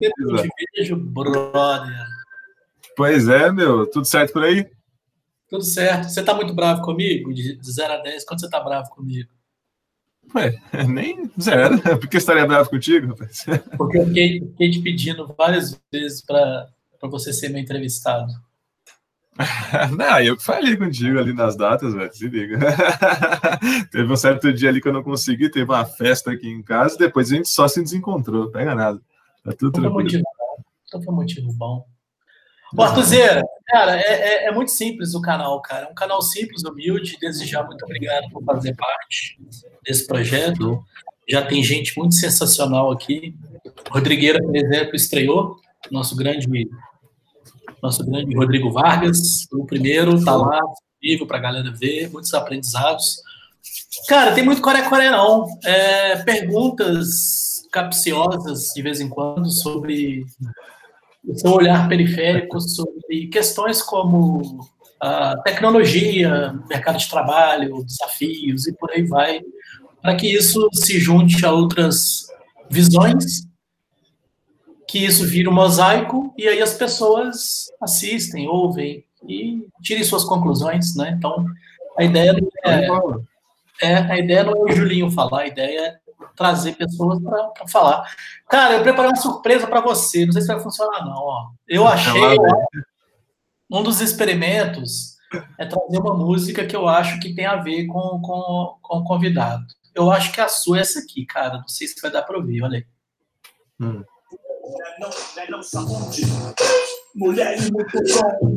[0.00, 2.06] Eu te vejo, brother.
[2.96, 3.86] Pois é, meu.
[3.86, 4.68] Tudo certo por aí?
[5.48, 6.08] Tudo certo.
[6.08, 7.32] Você tá muito bravo comigo?
[7.34, 9.28] De 0 a 10, quanto você tá bravo comigo?
[10.34, 10.58] Ué,
[10.88, 11.80] nem zero.
[11.80, 13.44] Por que estaria bravo contigo, rapaz?
[13.76, 16.68] Porque eu fiquei, fiquei te pedindo várias vezes para
[17.02, 18.32] você ser meu entrevistado.
[19.96, 22.12] Não, eu falei contigo ali nas datas, velho.
[22.12, 22.58] Se liga.
[23.90, 26.98] teve um certo dia ali que eu não consegui, teve uma festa aqui em casa,
[26.98, 29.00] depois a gente só se desencontrou, pega nada.
[29.44, 30.62] Tá tudo então foi motivo bom.
[30.86, 31.86] Então foi motivo bom.
[32.78, 35.86] Artuzeira, cara, é, é, é, muito simples o canal, cara.
[35.86, 37.18] É um canal simples, humilde.
[37.20, 39.38] Desejar muito obrigado por fazer parte
[39.84, 40.82] desse projeto.
[41.28, 43.34] Já tem gente muito sensacional aqui.
[43.90, 45.56] Rodrigueira, por exemplo, estreou.
[45.90, 46.46] Nosso grande
[47.82, 50.60] nosso grande Rodrigo Vargas, o primeiro, está lá,
[51.00, 53.22] disponível para a galera ver, muitos aprendizados.
[54.06, 55.46] Cara, tem muito core-core não.
[55.64, 60.24] É, perguntas capciosas, de vez em quando, sobre
[61.24, 64.66] o seu olhar periférico, sobre questões como
[65.00, 69.40] a tecnologia, mercado de trabalho, desafios e por aí vai,
[70.02, 72.26] para que isso se junte a outras
[72.70, 73.48] visões
[74.90, 80.96] que isso vira um mosaico e aí as pessoas assistem, ouvem e tirem suas conclusões,
[80.96, 81.14] né?
[81.16, 81.46] Então,
[81.96, 82.88] a ideia é,
[83.82, 85.99] é a ideia não é o Julinho falar, a ideia é
[86.36, 88.10] trazer pessoas para falar.
[88.48, 91.50] Cara, eu preparei uma surpresa para você, não sei se vai funcionar não, ó.
[91.68, 92.66] Eu achei ó,
[93.70, 95.16] um dos experimentos
[95.58, 99.04] é trazer uma música que eu acho que tem a ver com, com, com o
[99.04, 99.64] convidado.
[99.94, 101.58] Eu acho que a sua é essa aqui, cara.
[101.58, 102.86] Não sei se vai dar para ouvir, olha aí.
[103.80, 104.02] Hum.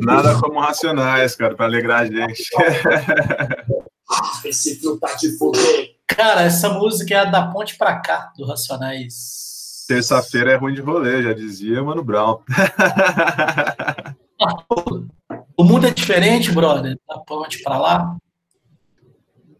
[0.04, 2.44] Nada como racionais, cara, para alegrar a gente.
[4.44, 5.93] Esse tá de foder.
[6.06, 9.84] Cara, essa música é a da ponte pra cá, do Racionais.
[9.88, 12.40] Terça-feira é ruim de rolê, já dizia Mano Brown.
[15.56, 18.16] o mundo é diferente, brother, da ponte pra lá.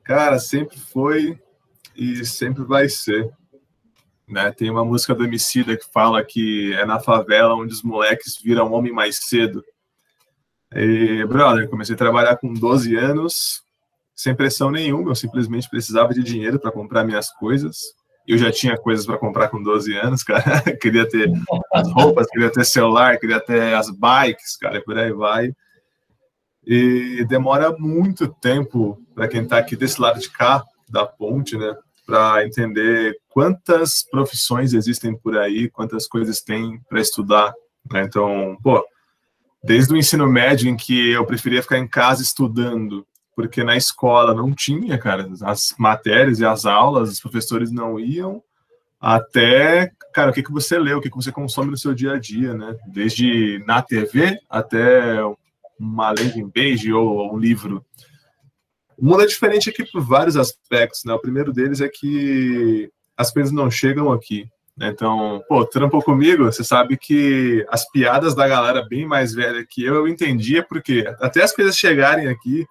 [0.03, 1.39] Cara, sempre foi
[1.97, 3.31] e sempre vai ser.
[4.29, 4.51] Né?
[4.53, 8.73] Tem uma música do Emicida que fala que é na favela onde os moleques viram
[8.73, 9.65] homem mais cedo.
[10.75, 13.64] E, brother, comecei a trabalhar com 12 anos,
[14.15, 17.79] sem pressão nenhuma, eu simplesmente precisava de dinheiro para comprar minhas coisas.
[18.27, 20.63] Eu já tinha coisas para comprar com 12 anos, cara.
[20.81, 21.31] queria ter
[21.73, 25.53] as roupas, queria ter celular, queria ter as bikes, cara, por aí vai.
[26.67, 31.75] E demora muito tempo para quem está aqui desse lado de cá da ponte, né?
[32.07, 37.53] para entender quantas profissões existem por aí, quantas coisas tem para estudar.
[37.91, 38.03] Né?
[38.03, 38.85] Então, pô,
[39.63, 44.35] desde o ensino médio em que eu preferia ficar em casa estudando, porque na escola
[44.35, 48.43] não tinha, cara, as matérias e as aulas, os professores não iam,
[49.01, 52.13] até, cara, o que, que você lê, o que, que você consome no seu dia
[52.13, 52.75] a dia, né?
[52.87, 55.21] Desde na TV até
[55.79, 57.85] uma landing page ou um livro.
[58.97, 61.13] O mundo é diferente aqui por vários aspectos, né?
[61.13, 64.49] O primeiro deles é que as coisas não chegam aqui.
[64.77, 64.89] Né?
[64.89, 69.85] Então, pô, trampou comigo, você sabe que as piadas da galera bem mais velha que
[69.85, 72.67] eu, eu entendia porque até as coisas chegarem aqui,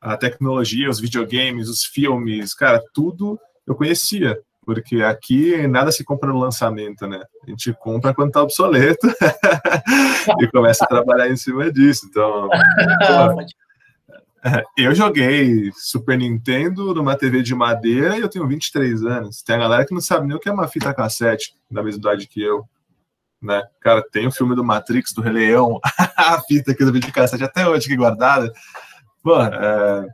[0.00, 4.38] a tecnologia, os videogames, os filmes, cara, tudo eu conhecia.
[4.64, 7.22] Porque aqui nada se compra no lançamento, né?
[7.44, 9.08] A gente compra quando tá obsoleto
[10.40, 12.06] e começa a trabalhar em cima disso.
[12.08, 12.48] Então,
[14.76, 19.42] Eu joguei Super Nintendo numa TV de madeira e eu tenho 23 anos.
[19.42, 22.00] Tem a galera que não sabe nem o que é uma fita cassete, da mesma
[22.00, 22.64] idade que eu.
[23.42, 23.62] Né?
[23.80, 25.78] Cara, tem o filme do Matrix, do Rei Leão,
[26.16, 28.52] a fita aqui do vídeo cassete até hoje aqui guardada.
[29.22, 30.08] Pô, é,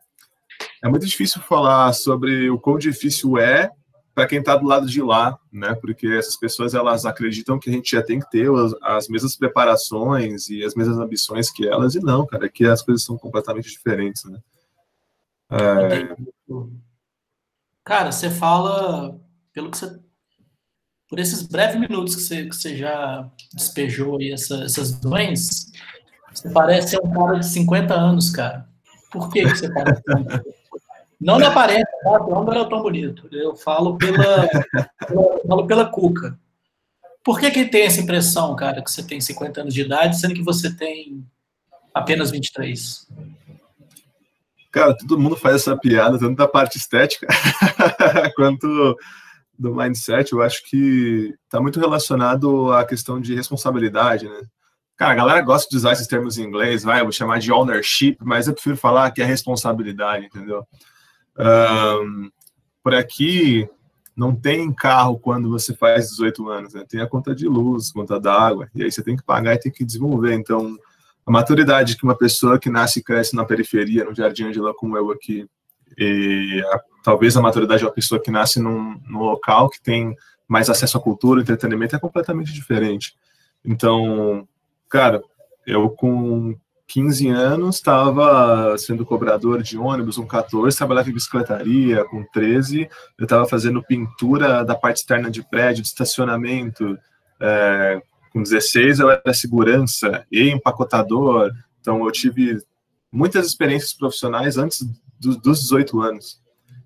[0.85, 3.71] é muito difícil falar sobre o quão difícil é
[4.15, 5.75] para quem está do lado de lá, né?
[5.75, 9.37] Porque essas pessoas elas acreditam que a gente já tem que ter as, as, mesmas
[9.37, 13.69] preparações e as mesmas ambições que elas e não, cara, que as coisas são completamente
[13.69, 14.39] diferentes, né?
[15.51, 16.17] É...
[17.85, 19.21] Cara, você fala
[19.53, 20.01] pelo que você
[21.09, 25.71] por esses breves minutos que você, que você já despejou aí essa, essas doenças,
[26.33, 28.69] você parece ser um cara de 50 anos, cara.
[29.11, 30.03] Por que, você parece?
[31.21, 32.23] Não na aparência, tá?
[32.23, 33.29] O não era tão bonito.
[33.33, 34.49] Eu falo pela,
[35.07, 36.39] pela, falo pela cuca.
[37.25, 40.35] Por que, que tem essa impressão, cara, que você tem 50 anos de idade, sendo
[40.35, 41.27] que você tem
[41.93, 43.09] apenas 23?
[44.71, 47.27] Cara, todo mundo faz essa piada, tanto da parte estética
[48.37, 48.97] quanto
[49.59, 50.33] do mindset.
[50.33, 54.43] Eu acho que está muito relacionado à questão de responsabilidade, né?
[54.97, 57.53] Cara, a galera gosta de usar esses termos em inglês, vai, eu vou chamar de
[57.53, 60.67] ownership, mas eu prefiro falar que é responsabilidade, entendeu?
[61.39, 62.31] Um,
[62.83, 63.69] por aqui,
[64.17, 66.85] não tem carro quando você faz 18 anos, né?
[66.89, 69.71] Tem a conta de luz, conta d'água, e aí você tem que pagar e tem
[69.71, 70.33] que desenvolver.
[70.33, 70.75] Então,
[71.27, 74.97] a maturidade que uma pessoa que nasce e cresce na periferia, no Jardim Angela como
[74.97, 75.47] eu aqui,
[75.99, 80.17] e a, talvez a maturidade de uma pessoa que nasce num, num local que tem
[80.49, 83.15] mais acesso à cultura, entretenimento, é completamente diferente.
[83.63, 84.49] Então,
[84.89, 85.23] cara,
[85.67, 86.57] eu com
[86.89, 92.89] 15 anos estava sendo cobrador de ônibus, um 14, trabalhava em bicicletaria, com 13
[93.19, 96.97] eu estava fazendo pintura da parte externa de prédio, de estacionamento,
[97.41, 98.01] é,
[98.33, 102.59] com 16 eu era segurança e empacotador, então eu tive
[103.11, 104.87] muitas experiências profissionais antes
[105.19, 106.41] do, dos 18 anos.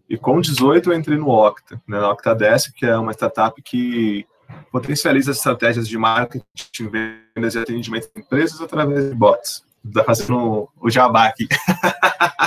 [0.09, 4.27] E com 18 eu entrei no Octa, né, na Octadesk, que é uma startup que
[4.71, 9.65] potencializa as estratégias de marketing, vendas e atendimento de empresas através de bots.
[9.93, 11.49] Tá fazendo o jabá aqui.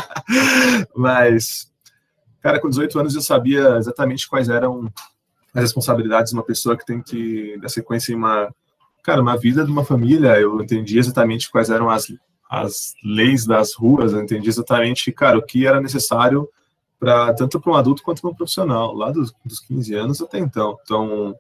[0.96, 1.72] Mas,
[2.42, 4.92] cara, com 18 anos eu sabia exatamente quais eram
[5.54, 8.54] as responsabilidades de uma pessoa que tem que dar sequência em uma,
[9.04, 10.40] cara, uma vida de uma família.
[10.40, 12.08] Eu entendi exatamente quais eram as,
[12.50, 16.48] as leis das ruas, eu entendi exatamente, cara, o que era necessário
[17.00, 20.40] para tanto para um adulto quanto para um profissional, lá dos, dos 15 anos até
[20.40, 20.78] então.
[20.84, 21.36] Então,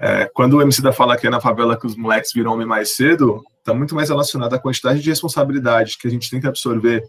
[0.00, 2.66] é, quando o MC da fala que é na favela que os moleques viram homem
[2.66, 6.46] mais cedo, está muito mais relacionado à quantidade de responsabilidade que a gente tem que
[6.46, 7.06] absorver.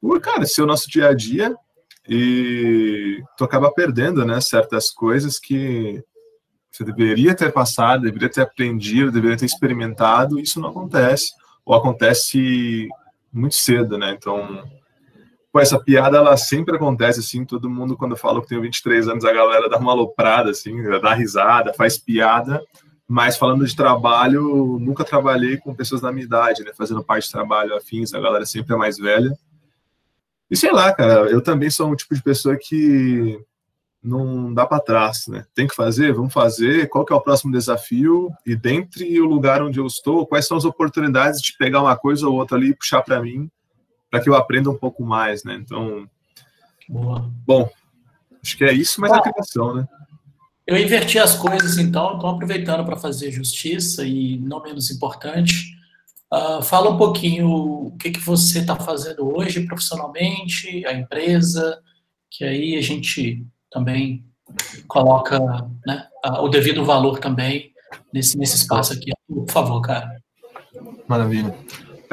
[0.00, 1.54] Por, cara, ser o nosso dia a dia
[2.08, 6.02] e tu acaba perdendo, né, certas coisas que
[6.70, 12.88] você deveria ter passado, deveria ter aprendido, deveria ter experimentado, isso não acontece, ou acontece
[13.30, 14.64] muito cedo, né, então
[15.52, 19.24] Pô, essa piada, ela sempre acontece, assim, todo mundo, quando fala que tem 23 anos,
[19.24, 22.62] a galera dá uma aloprada, assim, dá risada, faz piada,
[23.06, 27.32] mas falando de trabalho, nunca trabalhei com pessoas da minha idade, né, fazendo parte de
[27.32, 29.30] trabalho afins, a galera sempre é mais velha.
[30.50, 33.38] E sei lá, cara, eu também sou um tipo de pessoa que
[34.02, 35.46] não dá para trás, né?
[35.54, 36.88] Tem que fazer, vamos fazer.
[36.88, 38.30] Qual que é o próximo desafio?
[38.44, 42.26] E dentre o lugar onde eu estou, quais são as oportunidades de pegar uma coisa
[42.28, 43.48] ou outra ali e puxar para mim
[44.12, 45.54] para que eu aprenda um pouco mais, né?
[45.54, 46.06] Então,
[46.86, 47.32] Boa.
[47.46, 47.66] bom,
[48.44, 49.88] acho que é isso, mas a criação, né?
[50.66, 55.74] Eu inverti as coisas, então, estou aproveitando para fazer justiça e, não menos importante,
[56.30, 61.80] uh, fala um pouquinho o que, que você está fazendo hoje profissionalmente, a empresa,
[62.30, 64.26] que aí a gente também
[64.86, 65.40] coloca
[65.86, 66.06] né,
[66.40, 67.72] o devido valor também
[68.12, 69.10] nesse, nesse espaço aqui.
[69.26, 70.20] Por favor, cara.
[71.08, 71.56] Maravilha.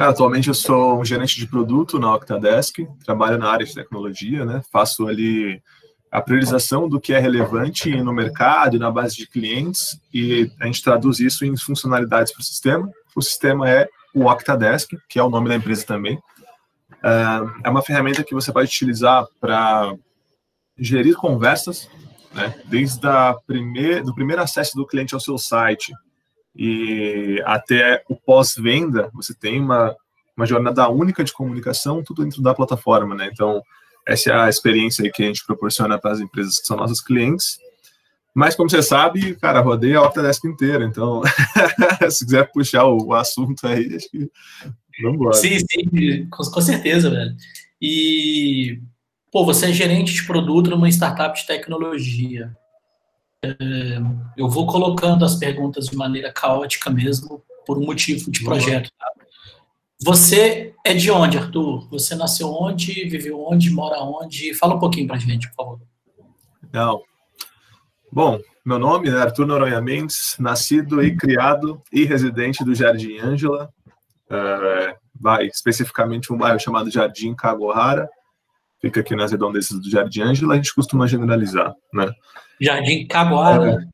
[0.08, 4.62] Atualmente eu sou um gerente de produto na Octadesk, trabalho na área de tecnologia, né?
[4.72, 5.62] Faço ali
[6.10, 10.64] a priorização do que é relevante no mercado e na base de clientes e a
[10.64, 12.90] gente traduz isso em funcionalidades para o sistema.
[13.14, 16.18] O sistema é o Octadesk, que é o nome da empresa também.
[17.62, 19.94] É uma ferramenta que você pode utilizar para
[20.78, 21.90] gerir conversas,
[22.32, 22.54] né?
[22.64, 23.06] desde
[23.46, 25.92] primeir, do primeiro acesso do cliente ao seu site,
[26.54, 29.94] e até o pós-venda, você tem uma,
[30.36, 33.30] uma jornada única de comunicação, tudo dentro da plataforma, né?
[33.32, 33.62] Então,
[34.06, 37.58] essa é a experiência que a gente proporciona para as empresas que são nossos clientes.
[38.34, 41.22] Mas, como você sabe, cara, rodei a Octadesk inteira, então,
[42.10, 44.30] se quiser puxar o, o, assunto aí, acho que
[45.02, 45.34] vamos embora.
[45.34, 47.34] Sim, sim, com, com certeza, velho.
[47.80, 48.80] E,
[49.32, 52.54] pô, você é gerente de produto numa startup de tecnologia
[54.36, 58.90] eu vou colocando as perguntas de maneira caótica mesmo, por um motivo de projeto.
[58.98, 59.06] Tá?
[60.02, 61.88] Você é de onde, Arthur?
[61.90, 64.54] Você nasceu onde, viveu onde, mora onde?
[64.54, 65.80] Fala um pouquinho pra gente, por favor.
[66.72, 67.02] Não.
[68.12, 73.70] Bom, meu nome é Arthur Noronha Mendes, nascido e criado e residente do Jardim Ângela,
[74.26, 78.08] uh, vai especificamente um bairro chamado Jardim Cagohara,
[78.80, 82.10] fica aqui nas redondezas do Jardim Ângela, a gente costuma generalizar, né?
[82.60, 83.86] Jardim Caguara.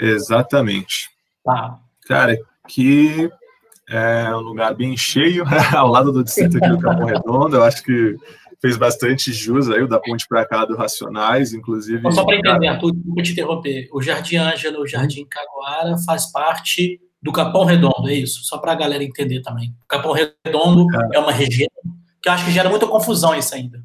[0.00, 1.08] É, exatamente.
[1.44, 1.78] Tá.
[2.06, 2.36] Cara,
[2.68, 3.30] que
[3.88, 5.44] é um lugar bem cheio,
[5.76, 7.56] ao lado do distrito aqui do Capão Redondo.
[7.56, 8.16] Eu acho que
[8.60, 12.10] fez bastante jus aí, o da ponte para cá do Racionais, inclusive.
[12.12, 13.88] Só para entender, Arthur, vou te interromper.
[13.92, 18.44] O Jardim Ângela, o Jardim Caguara faz parte do Capão Redondo, é isso?
[18.44, 19.74] Só para a galera entender também.
[19.84, 21.16] O Capão Redondo é.
[21.16, 21.68] é uma região
[22.20, 23.84] que eu acho que gera muita confusão isso ainda.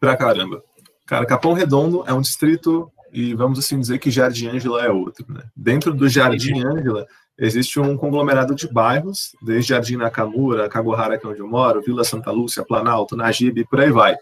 [0.00, 0.62] Pra caramba.
[1.06, 5.26] Cara, Capão Redondo é um distrito e vamos assim dizer que Jardim Ângela é outro.
[5.28, 5.42] Né?
[5.54, 7.06] Dentro do Jardim Ângela
[7.38, 12.04] existe um conglomerado de bairros, desde Jardim Nakamura, Cagohara, que é onde eu moro, Vila
[12.04, 14.16] Santa Lúcia, Planalto, Nagibe, e por aí vai.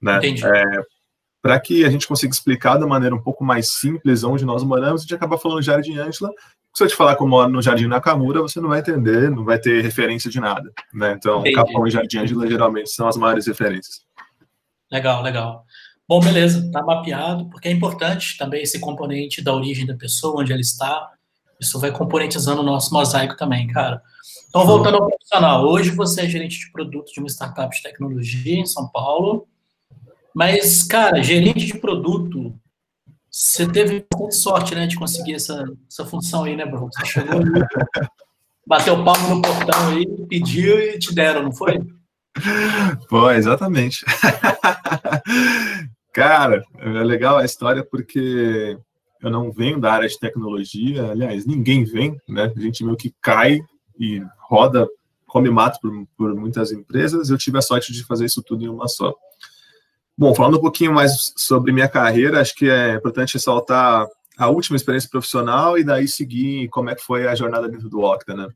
[0.00, 0.20] Né?
[0.24, 0.82] É,
[1.42, 5.00] Para que a gente consiga explicar da maneira um pouco mais simples onde nós moramos,
[5.00, 6.30] a gente acaba falando Jardim Ângela.
[6.72, 9.44] Se eu te falar que eu moro no Jardim Nakamura, você não vai entender, não
[9.44, 10.70] vai ter referência de nada.
[10.94, 11.14] Né?
[11.18, 11.56] Então, Entendi.
[11.56, 14.02] Capão e Jardim Ângela geralmente são as maiores referências.
[14.90, 15.64] Legal, legal.
[16.08, 20.52] Bom, beleza, está mapeado, porque é importante também esse componente da origem da pessoa, onde
[20.52, 21.08] ela está.
[21.60, 24.02] Isso vai componentizando o nosso mosaico também, cara.
[24.48, 28.56] Então, voltando ao profissional, hoje você é gerente de produto de uma startup de tecnologia
[28.56, 29.46] em São Paulo,
[30.34, 32.52] mas, cara, gerente de produto,
[33.30, 36.88] você teve bastante sorte, né, de conseguir essa, essa função aí, né, bro?
[36.92, 37.40] Você chegou
[38.66, 41.78] bateu o palmo no portão aí, pediu e te deram, não foi?
[43.08, 44.04] Pô, exatamente.
[46.12, 48.76] Cara, é legal a história porque
[49.22, 52.52] eu não venho da área de tecnologia, aliás, ninguém vem, né?
[52.56, 53.60] A gente meio que cai
[53.98, 54.88] e roda,
[55.26, 57.30] come mato por, por muitas empresas.
[57.30, 59.14] Eu tive a sorte de fazer isso tudo em uma só.
[60.16, 64.06] Bom, falando um pouquinho mais sobre minha carreira, acho que é importante ressaltar
[64.36, 68.00] a última experiência profissional e daí seguir como é que foi a jornada dentro do
[68.00, 68.48] Octa, né?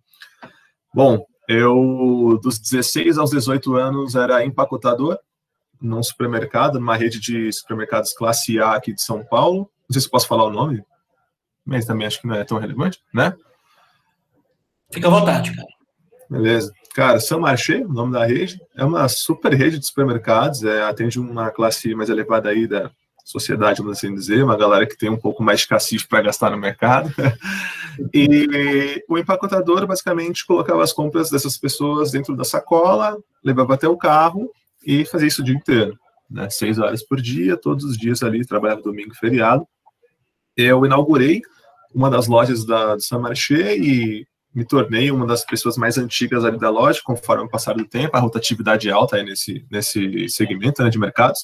[0.94, 5.18] Bom, eu dos 16 aos 18 anos era empacotador
[5.80, 9.70] num supermercado, numa rede de supermercados classe A aqui de São Paulo.
[9.88, 10.82] Não sei se posso falar o nome,
[11.64, 13.34] mas também acho que não é tão relevante, né?
[14.92, 15.68] Fica à vontade, cara.
[16.30, 16.72] Beleza.
[16.94, 21.18] Cara, São Marché, o nome da rede, é uma super rede de supermercados, é, atende
[21.18, 22.90] uma classe mais elevada aí da
[23.24, 26.50] sociedade, vamos assim dizer, uma galera que tem um pouco mais de cacife para gastar
[26.50, 27.10] no mercado.
[28.12, 33.96] e o empacotador basicamente colocava as compras dessas pessoas dentro da sacola, levava até o
[33.96, 34.50] carro
[34.86, 35.98] e fazia isso o dia inteiro,
[36.30, 36.50] né?
[36.50, 39.66] Seis horas por dia, todos os dias ali, trabalhava domingo e feriado.
[40.54, 41.40] Eu inaugurei
[41.94, 46.44] uma das lojas da, do Saint Marché e me tornei uma das pessoas mais antigas
[46.44, 50.28] ali da loja, conforme o passar do tempo, a rotatividade é alta aí nesse, nesse
[50.28, 51.40] segmento né, de mercados.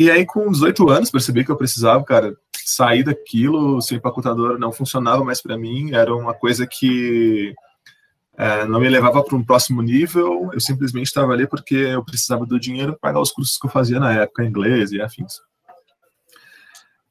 [0.00, 4.72] E aí, com 18 anos, percebi que eu precisava, cara, sair daquilo, ser empacotador não
[4.72, 7.54] funcionava mais para mim, era uma coisa que
[8.34, 12.46] é, não me levava para um próximo nível, eu simplesmente estava ali porque eu precisava
[12.46, 15.34] do dinheiro para pagar os cursos que eu fazia na época, inglês e afins.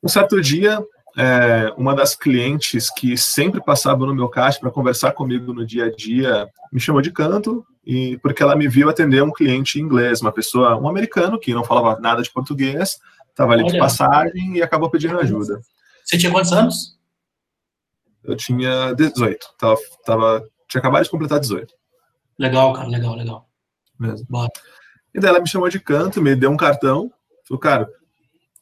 [0.02, 0.84] Um certo dia,
[1.16, 5.86] é, uma das clientes que sempre passava no meu caixa para conversar comigo no dia
[5.86, 10.22] a dia me chamou de canto e porque ela me viu atender um cliente inglês,
[10.22, 13.72] uma pessoa, um americano que não falava nada de português, estava ali Olha.
[13.72, 15.62] de passagem e acabou pedindo ajuda.
[16.04, 17.00] Você tinha quantos anos?
[18.24, 21.74] Eu tinha 18, tava, tava, tinha acabado de completar 18.
[22.38, 23.50] Legal, cara, legal, legal.
[23.98, 24.26] Mesmo.
[24.30, 24.52] Bora.
[25.14, 27.12] E daí ela me chamou de canto, me deu um cartão,
[27.48, 27.90] falou, cara,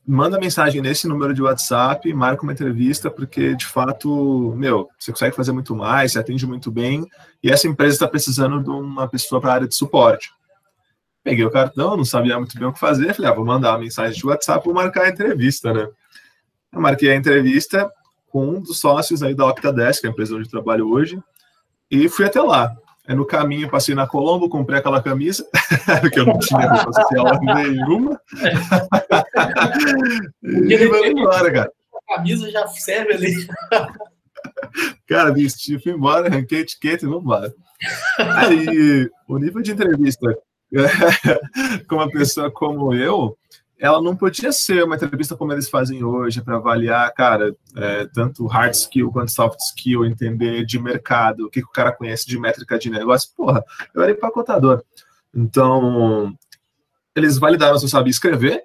[0.08, 5.36] manda mensagem nesse número de WhatsApp, marca uma entrevista, porque de fato, meu, você consegue
[5.36, 7.06] fazer muito mais, você atende muito bem,
[7.44, 10.32] e essa empresa está precisando de uma pessoa para a área de suporte.
[11.22, 13.80] Peguei o cartão, não sabia muito bem o que fazer, falei, ah, vou mandar uma
[13.80, 15.90] mensagem de WhatsApp, vou marcar a entrevista, né?
[16.72, 17.92] Eu marquei a entrevista
[18.30, 21.22] com um dos sócios aí da Octadesk, a empresa onde eu trabalho hoje,
[21.92, 22.74] e fui até lá.
[23.08, 25.46] Aí no caminho passei na Colombo, comprei aquela camisa,
[26.12, 28.22] que eu não tinha roupa social nenhuma.
[30.44, 31.72] E vamos embora, cara.
[31.94, 33.48] A camisa já serve ali.
[35.08, 37.54] cara, vesti, fui embora, arranquei a etiqueta e vamos embora.
[38.20, 40.36] Aí, o nível de entrevista
[41.88, 43.38] com uma pessoa como eu,
[43.80, 48.48] ela não podia ser uma entrevista como eles fazem hoje, para avaliar, cara, é, tanto
[48.48, 52.40] hard skill quanto soft skill, entender de mercado, o que, que o cara conhece de
[52.40, 53.30] métrica de negócio.
[53.36, 54.84] Porra, eu era empacotador.
[55.34, 56.36] Então,
[57.16, 58.64] eles validaram se eu sabia escrever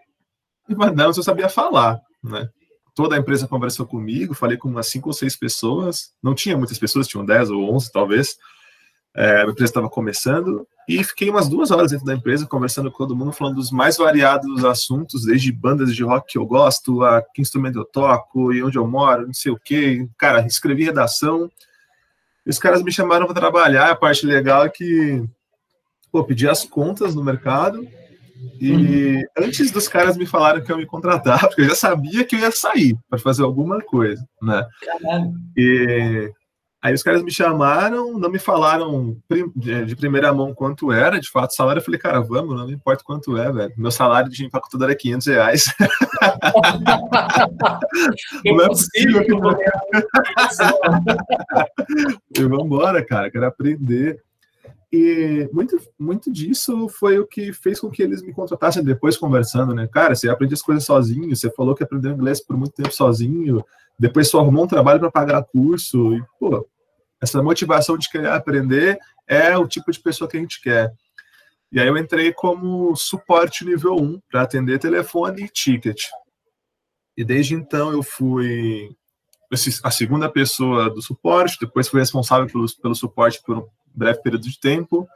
[0.68, 2.48] e validaram se eu sabia falar, né?
[2.94, 6.78] Toda a empresa conversou comigo, falei com umas cinco ou seis pessoas, não tinha muitas
[6.78, 8.36] pessoas, tinham dez ou onze talvez,
[9.14, 12.98] é, a empresa estava começando, e fiquei umas duas horas dentro da empresa conversando com
[12.98, 17.22] todo mundo, falando dos mais variados assuntos, desde bandas de rock que eu gosto, a
[17.22, 20.08] que instrumento eu toco, e onde eu moro, não sei o quê.
[20.18, 21.50] Cara, escrevi redação.
[22.44, 23.90] E os caras me chamaram para trabalhar.
[23.90, 25.24] A parte legal é que,
[26.10, 27.86] pô, pedi as contas no mercado.
[28.60, 32.36] E antes dos caras me falaram que eu me contratar, porque eu já sabia que
[32.36, 34.66] eu ia sair para fazer alguma coisa, né?
[34.84, 35.32] Caralho.
[35.56, 36.30] E
[36.82, 39.16] Aí os caras me chamaram, não me falaram
[39.54, 41.78] de primeira mão quanto era, de fato, o salário.
[41.78, 43.72] Eu falei, cara, vamos, não me importa quanto é, velho.
[43.76, 45.66] Meu salário de empacotador é 500 reais.
[48.44, 49.24] não é possível.
[49.24, 49.30] Que...
[52.40, 54.20] e vamos embora, cara, quero aprender.
[54.92, 59.74] E muito, muito disso foi o que fez com que eles me contratassem depois conversando,
[59.74, 59.88] né?
[59.88, 63.64] Cara, você aprende as coisas sozinho, você falou que aprendeu inglês por muito tempo sozinho,
[63.98, 66.68] depois só arrumou um trabalho para pagar curso, e, pô,
[67.22, 70.92] essa motivação de querer aprender é o tipo de pessoa que a gente quer.
[71.70, 76.02] E aí eu entrei como suporte nível 1 para atender telefone e ticket.
[77.16, 78.94] E desde então eu fui
[79.82, 84.58] a segunda pessoa do suporte, depois fui responsável pelo, pelo suporte por breve período de
[84.58, 85.08] tempo,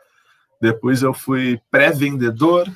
[0.60, 2.66] depois eu fui pré-vendedor,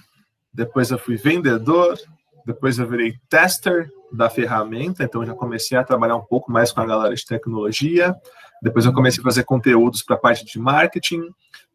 [0.53, 1.99] depois eu fui vendedor,
[2.45, 6.81] depois eu virei tester da ferramenta, então já comecei a trabalhar um pouco mais com
[6.81, 8.15] a galera de tecnologia.
[8.63, 11.23] Depois eu comecei a fazer conteúdos para a parte de marketing.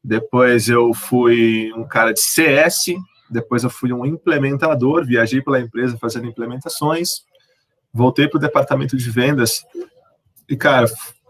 [0.03, 2.93] Depois eu fui um cara de CS.
[3.29, 7.23] Depois eu fui um implementador, viajei pela empresa fazendo implementações.
[7.91, 9.65] Voltei para o departamento de vendas
[10.47, 10.85] e, cara,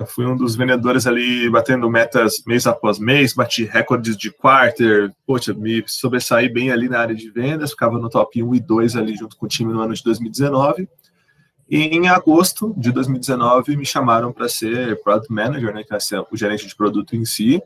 [0.06, 5.54] fui um dos vendedores ali batendo metas mês após mês, bati recordes de quarter, poxa,
[5.54, 9.16] me sobressaí bem ali na área de vendas, ficava no top 1 e 2 ali
[9.16, 10.90] junto com o time no ano de 2019.
[11.70, 16.36] E em agosto de 2019 me chamaram para ser Product Manager, né, que é o
[16.36, 17.64] gerente de produto em si,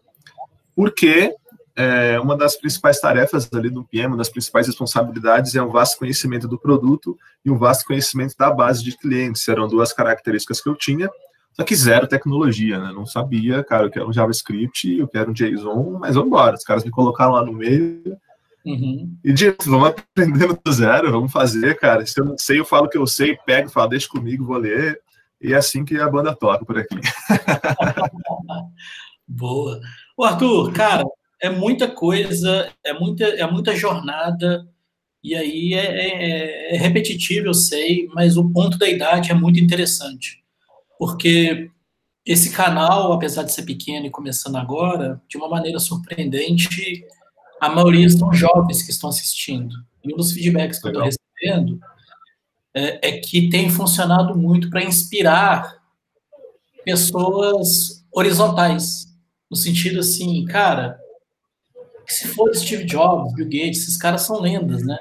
[0.76, 1.34] porque
[1.76, 5.98] é, uma das principais tarefas ali do PM, uma das principais responsabilidades é um vasto
[5.98, 9.48] conhecimento do produto e um vasto conhecimento da base de clientes.
[9.48, 11.10] Eram duas características que eu tinha
[11.60, 12.94] só que zero tecnologia, né?
[12.94, 16.56] Não sabia, cara, eu quero um JavaScript, eu quero um JSON, mas vamos embora.
[16.56, 18.18] Os caras me colocaram lá no meio.
[18.66, 19.14] Uhum.
[19.22, 22.06] E dito, vamos aprendendo do zero, vamos fazer, cara.
[22.06, 25.02] Se eu não sei, eu falo que eu sei, pego, falo, deixa comigo, vou ler.
[25.42, 26.96] E é assim que a banda toca por aqui.
[29.28, 29.82] Boa.
[30.16, 31.04] O Arthur, cara,
[31.42, 34.66] é muita coisa, é muita, é muita jornada,
[35.22, 39.60] e aí é, é, é repetitivo, eu sei, mas o ponto da idade é muito
[39.60, 40.40] interessante
[41.00, 41.72] porque
[42.26, 47.06] esse canal, apesar de ser pequeno e começando agora, de uma maneira surpreendente,
[47.60, 49.74] a maioria são jovens que estão assistindo.
[50.04, 51.04] E um dos feedbacks que Legal.
[51.04, 51.80] eu estou recebendo
[52.74, 55.80] é, é, que tem funcionado muito para inspirar
[56.84, 59.08] pessoas horizontais,
[59.50, 61.00] no sentido assim, cara,
[62.06, 64.98] se for Steve Jobs, Bill Gates, esses caras são lendas, né?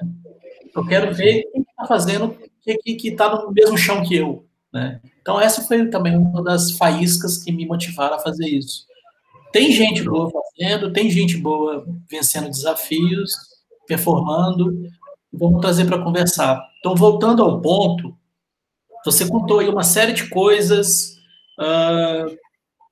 [0.75, 5.01] Eu quero ver quem está fazendo, que está no mesmo chão que eu, né?
[5.21, 8.87] Então, essa foi também uma das faíscas que me motivaram a fazer isso.
[9.53, 13.33] Tem gente boa fazendo, tem gente boa vencendo desafios,
[13.87, 14.75] performando.
[15.33, 16.63] Vamos trazer para conversar.
[16.79, 18.17] Então, voltando ao ponto,
[19.05, 21.17] você contou aí uma série de coisas
[21.59, 22.37] uh,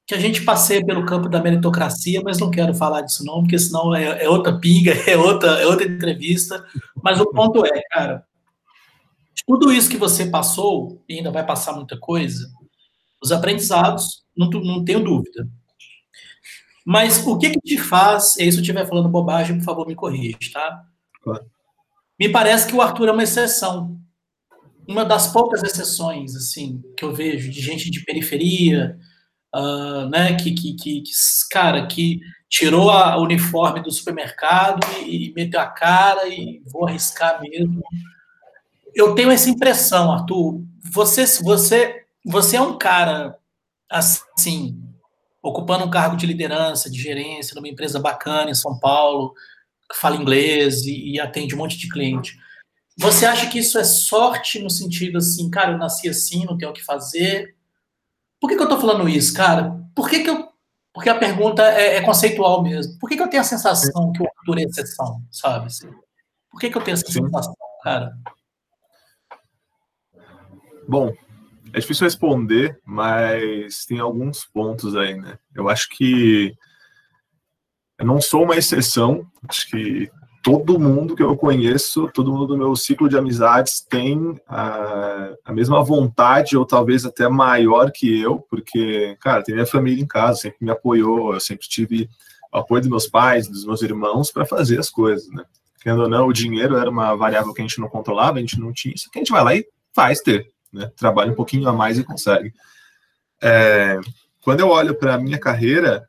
[0.07, 3.59] que a gente passeia pelo campo da meritocracia, mas não quero falar disso não, porque
[3.59, 6.65] senão é, é outra pinga, é outra, é outra entrevista.
[7.03, 8.25] Mas o ponto é, cara,
[9.45, 12.51] tudo isso que você passou, e ainda vai passar muita coisa,
[13.23, 15.49] os aprendizados, não, não tenho dúvida.
[16.85, 19.95] Mas o que, que te faz, e se eu estiver falando bobagem, por favor, me
[19.95, 20.85] corrija, tá?
[21.23, 21.45] Claro.
[22.19, 24.01] Me parece que o Arthur é uma exceção.
[24.89, 28.97] Uma das poucas exceções, assim, que eu vejo de gente de periferia,
[29.55, 31.11] uh, né, que, que, que, que,
[31.51, 37.41] cara, que tirou a uniforme do supermercado e, e meteu a cara e vou arriscar
[37.41, 37.83] mesmo
[38.97, 40.63] eu tenho essa impressão, Arthur.
[40.91, 43.39] Você, você, você é um cara
[43.91, 44.83] assim,
[45.43, 49.35] ocupando um cargo de liderança, de gerência, numa empresa bacana em São Paulo,
[49.93, 52.39] que fala inglês e, e atende um monte de cliente.
[52.97, 56.71] Você acha que isso é sorte no sentido assim, cara, eu nasci assim, não tenho
[56.71, 57.55] o que fazer?
[58.41, 59.79] Por que, que eu tô falando isso, cara?
[59.95, 60.49] Por que, que eu.
[60.95, 62.99] Porque a pergunta é, é conceitual mesmo.
[62.99, 65.69] Por que, que eu tenho a sensação que o Arthur é exceção, sabe?
[66.51, 67.55] Por que, que eu tenho essa sensação,
[67.85, 68.17] cara?
[70.89, 71.13] Bom,
[71.73, 75.39] é difícil responder, mas tem alguns pontos aí, né?
[75.55, 76.55] Eu acho que
[77.99, 80.11] eu não sou uma exceção, acho que
[80.43, 85.53] todo mundo que eu conheço, todo mundo do meu ciclo de amizades tem a, a
[85.53, 90.43] mesma vontade, ou talvez até maior que eu, porque, cara, tem minha família em casa,
[90.43, 92.09] sempre me apoiou, eu sempre tive
[92.53, 95.43] o apoio dos meus pais, dos meus irmãos para fazer as coisas, né?
[95.83, 98.61] Querendo ou não, o dinheiro era uma variável que a gente não controlava, a gente
[98.61, 100.47] não tinha, isso que a gente vai lá e faz ter
[100.77, 100.91] né?
[100.97, 102.53] Trabalha um pouquinho a mais e consegue.
[103.43, 103.99] É,
[104.43, 106.07] quando eu olho para a minha carreira,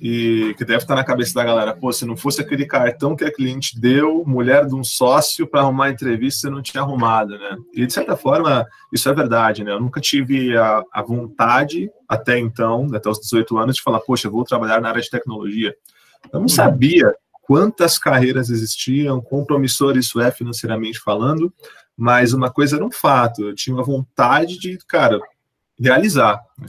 [0.00, 3.24] e que deve estar na cabeça da galera, pô, se não fosse aquele cartão que
[3.24, 7.38] a cliente deu, mulher de um sócio para arrumar a entrevista, você não tinha arrumado,
[7.38, 7.56] né?
[7.72, 9.72] E de certa forma, isso é verdade, né?
[9.72, 14.28] Eu nunca tive a, a vontade, até então, até os 18 anos, de falar, poxa,
[14.28, 15.74] eu vou trabalhar na área de tecnologia.
[16.30, 21.52] Eu não sabia quantas carreiras existiam, quão promissor isso é financeiramente falando,
[21.96, 25.18] mas uma coisa era um fato, eu tinha uma vontade de, cara,
[25.78, 26.40] realizar.
[26.58, 26.68] Né?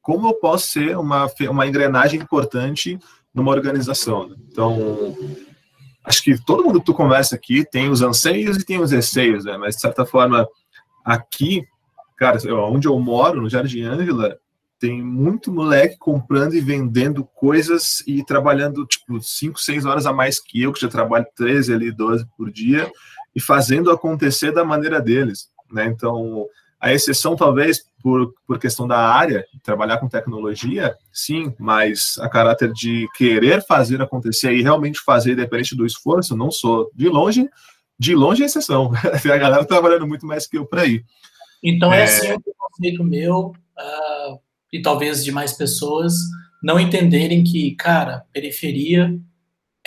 [0.00, 2.98] Como eu posso ser uma, uma engrenagem importante
[3.34, 4.28] numa organização?
[4.28, 4.36] Né?
[4.50, 5.16] Então,
[6.04, 9.44] acho que todo mundo que tu conversa aqui tem os anseios e tem os receios,
[9.44, 9.56] né?
[9.56, 10.46] Mas, de certa forma,
[11.04, 11.66] aqui,
[12.16, 14.38] cara, onde eu moro, no Jardim Ângela,
[14.78, 20.40] tem muito moleque comprando e vendendo coisas e trabalhando, tipo, 5, 6 horas a mais
[20.40, 22.90] que eu, que já trabalho 13 ali, 12 por dia,
[23.38, 25.86] e fazendo acontecer da maneira deles, né?
[25.86, 26.44] Então,
[26.80, 32.72] a exceção talvez por, por questão da área, trabalhar com tecnologia, sim, mas a caráter
[32.72, 37.48] de querer fazer acontecer e realmente fazer independente do esforço, não sou de longe,
[37.96, 38.90] de longe é exceção.
[39.32, 41.04] a galera tá trabalhando muito mais que eu para ir.
[41.62, 44.38] Então é, é assim um conceito meu, uh,
[44.72, 46.12] e talvez de mais pessoas,
[46.60, 49.16] não entenderem que, cara, periferia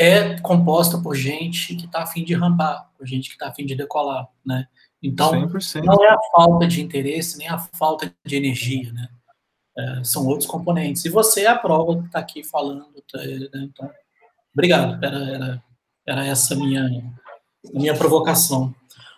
[0.02, 3.76] é composta por gente que está afim de rampar, por gente que está afim de
[3.76, 4.68] decolar, né?
[5.04, 5.84] Então, 100%.
[5.84, 9.08] não é a falta de interesse, nem a falta de energia, né?
[9.78, 11.06] É, são outros componentes.
[11.06, 12.88] E você é a prova que está aqui falando.
[13.12, 13.50] Tá, né?
[13.54, 13.90] Então,
[14.54, 15.04] obrigado.
[15.06, 15.64] Era, era,
[16.08, 16.90] era essa minha
[17.72, 18.74] minha provocação.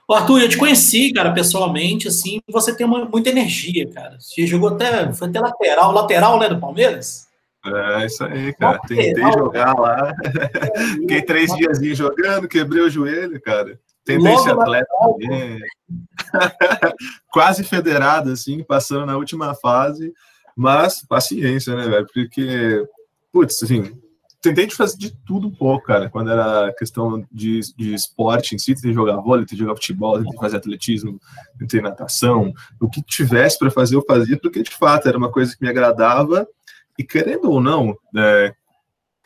[0.06, 4.20] Ô, Arthur, eu te conheci, cara, pessoalmente, assim, você tem uma, muita energia, cara.
[4.20, 7.30] Você jogou até, foi até lateral, lateral, né, do Palmeiras?
[7.66, 8.78] É, isso aí, cara.
[8.78, 9.04] Lateral.
[9.04, 10.14] Tentei jogar lá.
[11.00, 13.80] Fiquei três dias jogando, quebrei o joelho, cara.
[14.04, 15.60] Tentei ser atleta também.
[17.32, 20.14] Quase federado, assim, passando na última fase.
[20.56, 22.08] Mas paciência, né, velho?
[22.14, 22.86] Porque,
[23.32, 23.98] putz, assim,
[24.42, 26.10] tentei de fazer de tudo um pouco, cara.
[26.10, 30.38] Quando era questão de, de esporte em si, tentei jogar vôlei, tentei jogar futebol, tentei
[30.38, 31.20] fazer atletismo,
[31.58, 32.54] tentei natação.
[32.80, 35.70] O que tivesse para fazer, eu fazia, porque de fato era uma coisa que me
[35.70, 36.46] agradava.
[37.04, 38.54] E querendo ou não, é,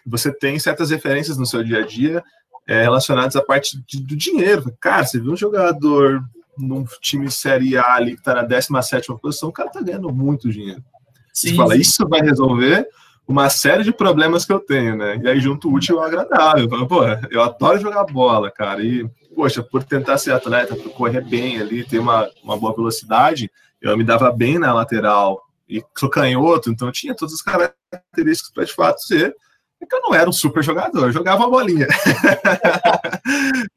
[0.03, 2.23] você tem certas referências no seu dia a dia
[2.67, 4.75] é, relacionadas à parte de, do dinheiro.
[4.81, 6.23] Cara, você viu um jogador
[6.57, 10.49] num time Série A ali que tá na 17 posição, o cara tá ganhando muito
[10.49, 10.83] dinheiro.
[11.31, 11.81] Sim, você fala, sim.
[11.81, 12.87] isso vai resolver
[13.27, 15.19] uma série de problemas que eu tenho, né?
[15.21, 16.63] E aí junto o útil ao agradável.
[16.63, 18.81] Eu falo, pô, eu adoro jogar bola, cara.
[18.81, 23.51] E, poxa, por tentar ser atleta, por correr bem ali, ter uma, uma boa velocidade,
[23.79, 28.65] eu me dava bem na lateral e sou canhoto, então tinha todas as características para
[28.65, 29.35] de fato ser.
[29.79, 31.87] É que eu não era um super jogador, eu jogava a bolinha.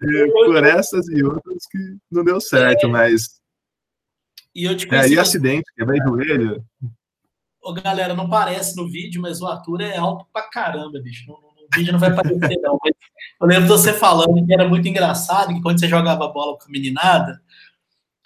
[0.00, 1.79] e por essas e outras que
[2.11, 3.40] não deu certo, mas.
[4.55, 6.64] E eu te é, e acidente, quebrei joelho,
[7.62, 11.29] Ô, galera, não parece no vídeo, mas o Arthur é alto pra caramba, bicho.
[11.29, 12.79] No, no vídeo não vai parecer, não.
[12.83, 12.94] Mas
[13.40, 16.64] eu lembro de você falando que era muito engraçado, que quando você jogava bola com
[16.64, 17.40] a meninada,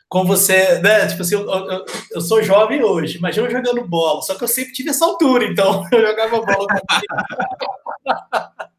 [0.09, 1.07] com você, né?
[1.07, 4.49] Tipo assim, eu, eu, eu, sou jovem hoje, imagina eu jogando bola, só que eu
[4.49, 6.67] sempre tive essa altura, então eu jogava bola.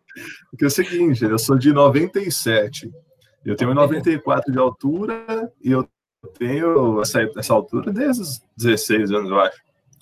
[0.49, 2.89] Porque é o seguinte, eu sou de 97,
[3.43, 5.87] eu tenho 94 de altura e eu
[6.39, 9.57] tenho essa, essa altura desde os 16 anos, eu acho.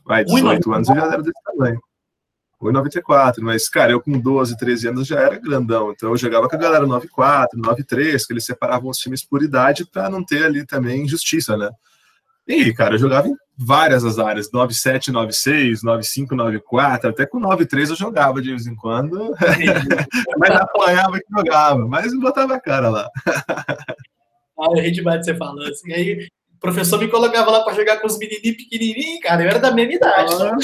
[0.06, 1.82] Vai, 18 anos eu já era desse tamanho.
[2.72, 6.56] 1,94, mas, cara, eu com 12, 13 anos já era grandão, então eu jogava com
[6.56, 10.66] a galera 9,4, 9,3, que eles separavam os times por idade para não ter ali
[10.66, 11.70] também injustiça, né?
[12.48, 17.90] E, cara, eu jogava em várias as áreas, 9,7, 9,6, 9,5, 9,4, até com 9,3
[17.90, 19.34] eu jogava de vez em quando,
[20.38, 23.10] mas apanhava que jogava, mas botava a cara lá.
[23.28, 26.28] ah, eu ri demais de você falando assim, aí
[26.64, 29.44] professor me colocava lá para jogar com os menininhos pequenininhos, cara.
[29.44, 30.34] Eu era da mesma idade.
[30.34, 30.56] Ah.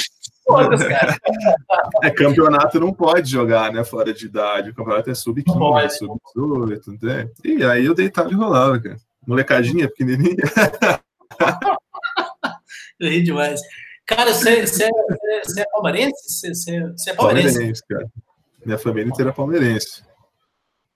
[0.50, 1.16] Todas, cara.
[2.02, 3.84] É, campeonato não pode jogar, né?
[3.84, 4.70] Fora de idade.
[4.70, 7.28] O campeonato é sub-15, sub-18, né?
[7.44, 8.96] E aí eu deitava e rolava, cara.
[9.26, 10.36] Molecadinha pequenininha.
[12.98, 13.60] eu ri demais.
[14.06, 14.88] Cara, você, você,
[15.44, 16.52] você é palmeirense?
[16.52, 17.54] Você, você é palmeirense?
[17.54, 18.06] palmeirense, cara.
[18.64, 20.02] Minha família inteira é palmeirense.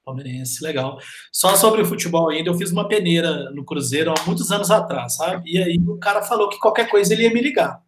[0.04, 0.98] Palmeirense, legal.
[1.32, 5.16] Só sobre o futebol ainda, eu fiz uma peneira no Cruzeiro há muitos anos atrás,
[5.16, 5.50] sabe?
[5.50, 7.80] E aí o cara falou que qualquer coisa ele ia me ligar.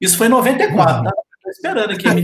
[0.00, 1.12] Isso foi em 94, tá?
[1.42, 2.04] Tô esperando aqui.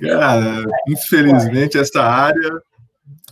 [0.00, 2.62] Cara, infelizmente essa área.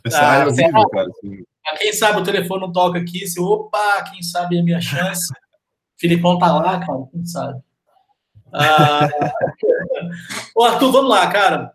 [0.05, 1.09] Essa ah, área é horrível, cara.
[1.09, 1.45] Assim.
[1.79, 5.33] Quem sabe o telefone não toca aqui, se opa, quem sabe é a minha chance.
[5.99, 7.61] Filipão tá lá, cara, quem sabe.
[8.53, 9.09] Ah,
[10.57, 11.73] Ô, Arthur, vamos lá, cara.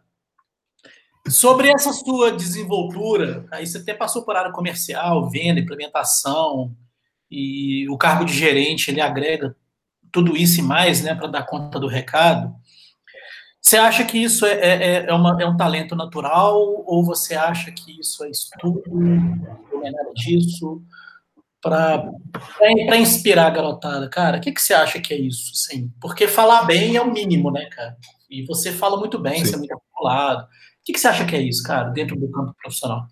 [1.28, 6.76] Sobre essa sua desenvoltura, aí você até passou por área comercial, venda, implementação,
[7.30, 9.56] e o cargo de gerente ele agrega
[10.16, 12.56] tudo isso e mais, né, para dar conta do recado.
[13.62, 17.36] Você acha que isso é, é, é, é, uma, é um talento natural ou você
[17.36, 20.82] acha que isso é estudo, não é nada disso,
[21.62, 22.10] para
[22.98, 24.08] inspirar a garotada?
[24.08, 25.52] Cara, o que, que você acha que é isso?
[25.56, 27.98] Sim, porque falar bem é o mínimo, né, cara?
[28.30, 29.46] E você fala muito bem, Sim.
[29.46, 30.48] você é muito articulado
[30.86, 33.08] que, que você acha que é isso, cara, dentro do campo profissional?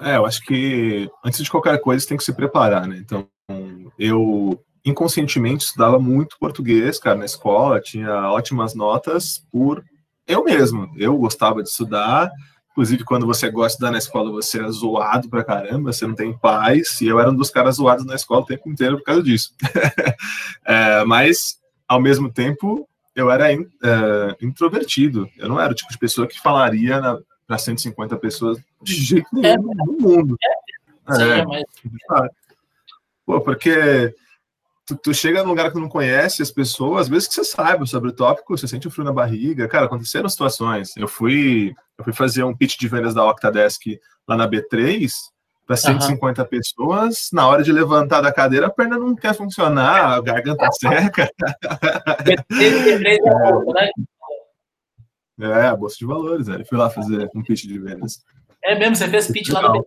[0.00, 2.98] É, eu acho que antes de qualquer coisa você tem que se preparar, né?
[2.98, 3.28] Então,
[3.98, 9.84] eu inconscientemente estudava muito português, cara, na escola, tinha ótimas notas por
[10.26, 10.92] eu mesmo.
[10.96, 12.30] Eu gostava de estudar,
[12.70, 16.14] inclusive quando você gosta de estudar na escola, você é zoado pra caramba, você não
[16.14, 19.04] tem paz, e eu era um dos caras zoados na escola o tempo inteiro por
[19.04, 19.54] causa disso.
[20.64, 25.28] é, mas, ao mesmo tempo, eu era in, uh, introvertido.
[25.36, 27.00] Eu não era o tipo de pessoa que falaria
[27.46, 30.36] para 150 pessoas de jeito nenhum é, no mundo.
[31.10, 32.28] É, é, é,
[33.24, 34.14] Pô, porque
[34.88, 37.84] tu, tu, chega num lugar que tu não conhece as pessoas, mesmo que você saiba
[37.84, 39.68] sobre o tópico, você sente um frio na barriga.
[39.68, 40.96] Cara, aconteceram situações.
[40.96, 45.10] Eu fui, eu fui fazer um pitch de vendas da Octadesk lá na B3
[45.66, 46.48] para 150 uhum.
[46.48, 47.28] pessoas.
[47.34, 51.30] Na hora de levantar da cadeira, a perna não quer funcionar, a garganta seca.
[55.38, 56.48] é, é, a bolsa de valores.
[56.48, 56.60] Né?
[56.60, 58.24] Eu fui lá fazer um pitch de vendas.
[58.64, 59.84] É mesmo, você fez pitch lá na B3?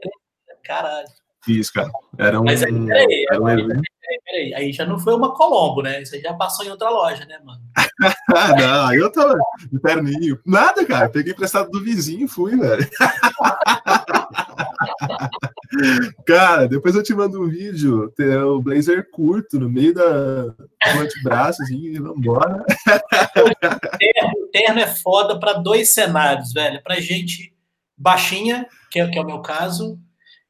[0.63, 1.20] Caralho.
[1.43, 1.91] Fiz, cara.
[2.17, 4.53] Era um, Mas aí, peraí, era um evento peraí, peraí.
[4.53, 6.03] Aí já não foi uma Colombo, né?
[6.03, 7.61] Você já passou em outra loja, né, mano?
[8.57, 9.37] não, aí eu tava
[9.71, 10.39] de perninho.
[10.45, 11.09] Nada, cara.
[11.09, 12.89] Peguei emprestado do vizinho e fui, velho.
[16.25, 20.99] cara, depois eu te mando um vídeo, tem o blazer curto no meio da do
[20.99, 22.63] antebraço, assim, e vambora.
[23.37, 23.55] o
[23.97, 26.81] terno, terno é foda para dois cenários, velho.
[26.83, 27.53] Pra gente
[27.97, 29.97] baixinha, que é, que é o meu caso,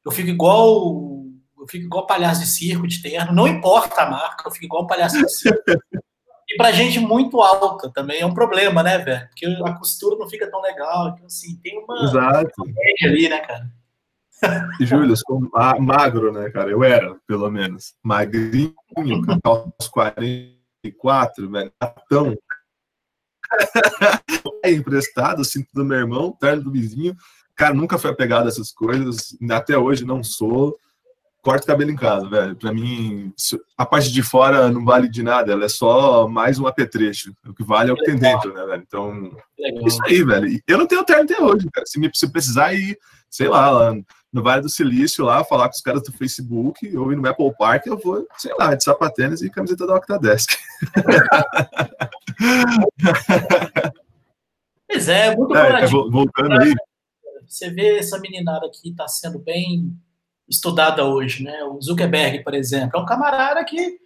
[0.04, 1.12] eu fico igual
[1.58, 4.86] eu fico igual palhaço de circo de terno, não importa a marca, eu fico igual
[4.86, 5.62] palhaço de circo.
[6.52, 9.26] E pra gente muito alta também é um problema, né, velho?
[9.28, 11.08] Porque a costura não fica tão legal.
[11.08, 12.52] Então, assim, tem uma, Exato.
[12.66, 13.70] média ali, né, cara?
[14.80, 15.40] Júlio, sou
[15.80, 16.70] magro, né, cara?
[16.70, 17.94] Eu era, pelo menos.
[18.02, 18.74] Magrinho,
[19.44, 21.72] aos 44, velho.
[22.10, 22.36] Tão.
[24.64, 27.16] é emprestado, cinto do meu irmão, terno do vizinho.
[27.62, 29.36] Cara, nunca foi apegado a essas coisas.
[29.48, 30.76] Até hoje não sou
[31.40, 32.56] corta o cabelo em casa, velho.
[32.56, 33.32] Pra mim,
[33.78, 37.32] a parte de fora não vale de nada, ela é só mais um apetrecho.
[37.46, 38.82] O que vale é o que tem dentro, né, velho?
[38.84, 39.86] Então, Legal.
[39.86, 40.60] isso aí, velho.
[40.66, 41.86] Eu não tenho terno até hoje, cara.
[41.86, 42.98] Se, me, se precisar ir,
[43.30, 43.94] sei lá, lá
[44.32, 47.54] no Vale do Silício, lá, falar com os caras do Facebook, ou ir no Apple
[47.56, 50.50] Park, eu vou, sei lá, de sapatênis e camiseta da Octadesk.
[54.92, 56.74] Pois é, muito é, Voltando aí.
[57.52, 59.94] Você vê essa meninada aqui tá sendo bem
[60.48, 61.62] estudada hoje, né?
[61.64, 64.00] O Zuckerberg, por exemplo, é um camarada que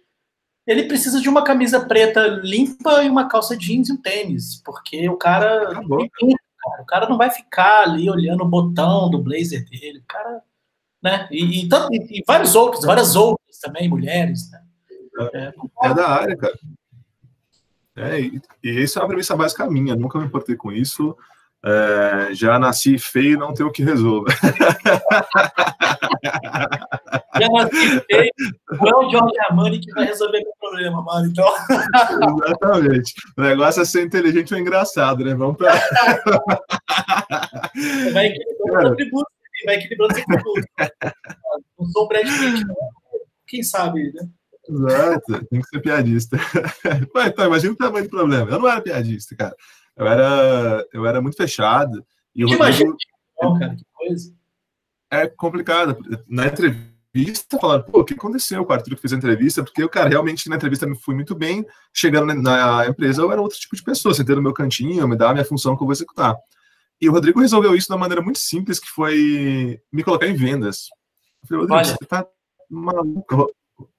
[0.65, 5.07] ele precisa de uma camisa preta limpa e uma calça jeans e um tênis, porque
[5.07, 10.05] o cara, o cara não vai ficar ali olhando o botão do blazer dele, o
[10.05, 10.43] cara,
[11.01, 11.29] né?
[11.31, 14.61] E, e, e, vários outros, várias outras também, mulheres, né?
[15.33, 16.59] É, é da área, cara.
[17.95, 21.15] É, e, e isso é a premissa básica minha, nunca me importei com isso.
[21.65, 24.31] É, já nasci feio e não tenho o que resolver.
[27.39, 28.31] já nasci feio,
[28.71, 31.27] não é o Jorge Armani que vai resolver meu problema, mano.
[31.27, 31.47] Então...
[32.45, 33.13] Exatamente.
[33.37, 35.33] O negócio é ser inteligente ou engraçado, né?
[35.33, 35.73] Vamos para.
[38.13, 39.31] vai equilibrando o tributo,
[39.65, 40.67] vai equilibrando o tributo.
[41.79, 42.65] Não sou o Brad Pitt,
[43.47, 44.27] quem sabe, né?
[44.69, 46.37] Exato, tem que ser piadista.
[47.27, 48.51] então, imagina o tamanho do problema.
[48.51, 49.55] Eu não era piadista, cara.
[49.97, 52.05] Eu era, eu era muito fechado.
[52.35, 52.95] E o Rodrigo,
[53.59, 54.33] cara, que coisa.
[55.09, 55.97] É complicado.
[56.27, 59.63] Na entrevista, falaram, pô, o que aconteceu com o Arthur que fez a entrevista?
[59.63, 61.65] Porque eu, cara, realmente na entrevista me fui muito bem.
[61.91, 64.13] Chegando na empresa, eu era outro tipo de pessoa.
[64.13, 66.35] Sentei no meu cantinho, me dá a minha função que eu vou executar.
[67.01, 70.35] E o Rodrigo resolveu isso de uma maneira muito simples, que foi me colocar em
[70.35, 70.89] vendas.
[71.41, 71.97] Eu falei, Rodrigo, Olha.
[71.97, 72.27] você tá
[72.69, 73.51] maluco?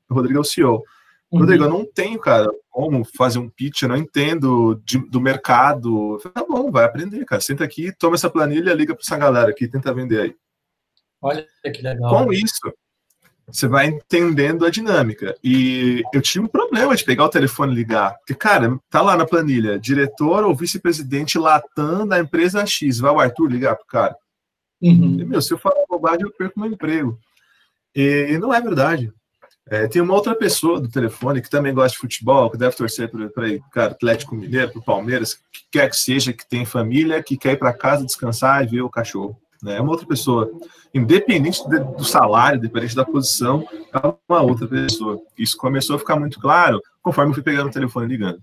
[0.09, 0.85] O Rodrigo é o CEO.
[1.31, 1.41] Uhum.
[1.41, 6.19] Rodrigo, eu não tenho, cara, como fazer um pitch, eu não entendo de, do mercado.
[6.21, 7.41] Falei, tá bom, vai aprender, cara.
[7.41, 10.37] Senta aqui, toma essa planilha, liga para essa galera aqui, tenta vender aí.
[11.21, 12.09] Olha que legal.
[12.09, 12.73] Com isso,
[13.47, 15.37] você vai entendendo a dinâmica.
[15.43, 18.17] E eu tinha um problema de pegar o telefone e ligar.
[18.19, 22.99] Porque, cara, tá lá na planilha, diretor ou vice-presidente Latam da empresa X.
[22.99, 24.17] Vai o Arthur ligar pro cara.
[24.81, 25.19] Uhum.
[25.21, 27.19] E, meu, se eu falar bobagem, eu perco meu emprego.
[27.95, 29.13] E não é verdade.
[29.71, 33.11] É, tem uma outra pessoa do telefone que também gosta de futebol, que deve torcer
[33.11, 37.37] para o Atlético Mineiro, para o Palmeiras, que quer que seja, que tem família, que
[37.37, 39.39] quer ir para casa descansar e ver o cachorro.
[39.63, 39.77] Né?
[39.77, 40.51] É uma outra pessoa.
[40.95, 45.21] Independente do salário, independente da posição, é uma outra pessoa.
[45.37, 48.43] Isso começou a ficar muito claro conforme eu fui pegando o telefone ligando.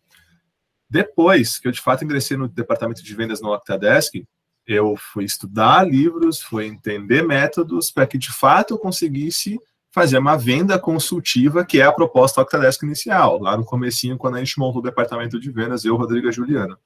[0.87, 4.23] Depois que eu de fato ingressei no departamento de vendas no Octadesk,
[4.67, 9.59] eu fui estudar livros, fui entender métodos para que de fato eu conseguisse
[9.95, 14.39] fazer uma venda consultiva, que é a proposta Octadesk inicial, lá no comecinho, quando a
[14.39, 16.77] gente montou o departamento de vendas, eu, Rodrigo e a Juliana.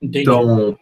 [0.00, 0.20] Entendi.
[0.20, 0.78] Então,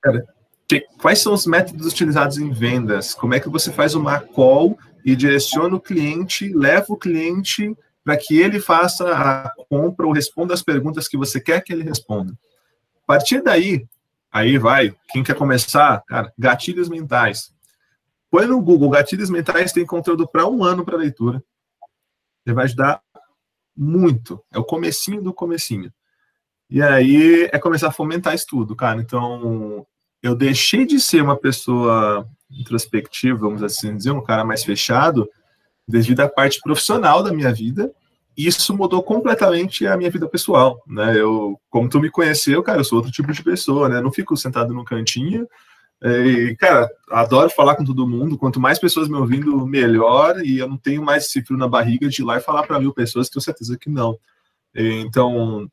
[0.00, 0.24] cara,
[0.68, 3.14] que, quais são os métodos utilizados em vendas?
[3.14, 8.16] Como é que você faz uma call e direciona o cliente, leva o cliente para
[8.16, 12.32] que ele faça a compra ou responda as perguntas que você quer que ele responda.
[13.02, 13.84] A partir daí,
[14.30, 17.52] aí vai, quem quer começar, cara, gatilhos mentais.
[18.30, 21.42] Põe no Google, gatilhos mentais tem conteúdo para um ano para leitura.
[22.44, 23.02] Ele vai ajudar
[23.76, 24.42] muito.
[24.52, 25.92] É o comecinho do comecinho.
[26.68, 29.00] E aí é começar a fomentar estudo, cara.
[29.00, 29.86] Então,
[30.22, 35.28] eu deixei de ser uma pessoa introspectiva, vamos assim dizer, um cara mais fechado,
[35.86, 37.90] devido à parte profissional da minha vida
[38.38, 41.18] isso mudou completamente a minha vida pessoal, né?
[41.18, 44.00] Eu, como tu me conheceu, cara, eu sou outro tipo de pessoa, né?
[44.00, 45.48] Não fico sentado num cantinho.
[46.02, 48.38] E, cara, adoro falar com todo mundo.
[48.38, 50.44] Quanto mais pessoas me ouvindo, melhor.
[50.44, 52.78] E eu não tenho mais esse frio na barriga de ir lá e falar para
[52.78, 54.18] mil pessoas, tenho certeza que não.
[54.74, 55.68] Então,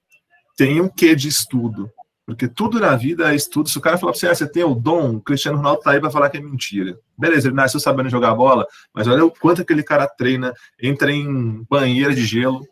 [0.58, 1.92] tem um quê de estudo.
[2.26, 3.70] Porque tudo na vida é estudo.
[3.70, 5.92] Se o cara falar pra você, ah, você tem o dom, o Cristiano Ronaldo tá
[5.92, 6.98] aí pra falar que é mentira.
[7.16, 11.64] Beleza, ele nasceu sabendo jogar bola, mas olha o quanto aquele cara treina, entra em
[11.70, 12.68] banheira de gelo.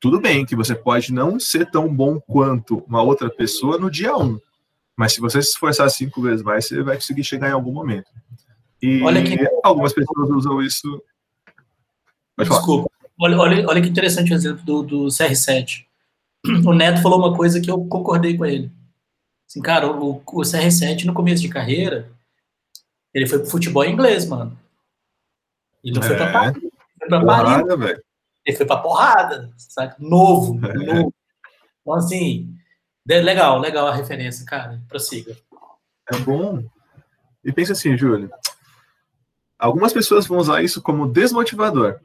[0.00, 4.16] Tudo bem que você pode não ser tão bom quanto uma outra pessoa no dia
[4.16, 4.40] um.
[4.96, 8.10] Mas se você se esforçar cinco vezes mais, você vai conseguir chegar em algum momento.
[8.80, 9.36] E olha que...
[9.62, 11.02] algumas pessoas usam isso.
[12.36, 12.90] Pode Desculpa.
[13.20, 15.86] Olha, olha, olha que interessante o exemplo do, do CR7
[16.66, 18.70] o Neto falou uma coisa que eu concordei com ele.
[19.48, 22.10] Assim, cara, o, o CR7 no começo de carreira,
[23.14, 24.58] ele foi pro futebol inglês, mano.
[25.84, 26.06] Ele não é.
[26.06, 26.62] foi pra Paris.
[26.98, 28.00] Foi pra porrada, Paris.
[28.44, 29.94] Ele foi pra porrada, sabe?
[29.98, 30.74] Novo, é.
[30.74, 31.14] novo.
[31.80, 32.54] Então, assim,
[33.06, 34.80] legal, legal a referência, cara.
[34.88, 35.36] Prossiga.
[36.12, 36.64] É bom.
[37.44, 38.30] E pensa assim, Júlio.
[39.58, 42.00] Algumas pessoas vão usar isso como desmotivador.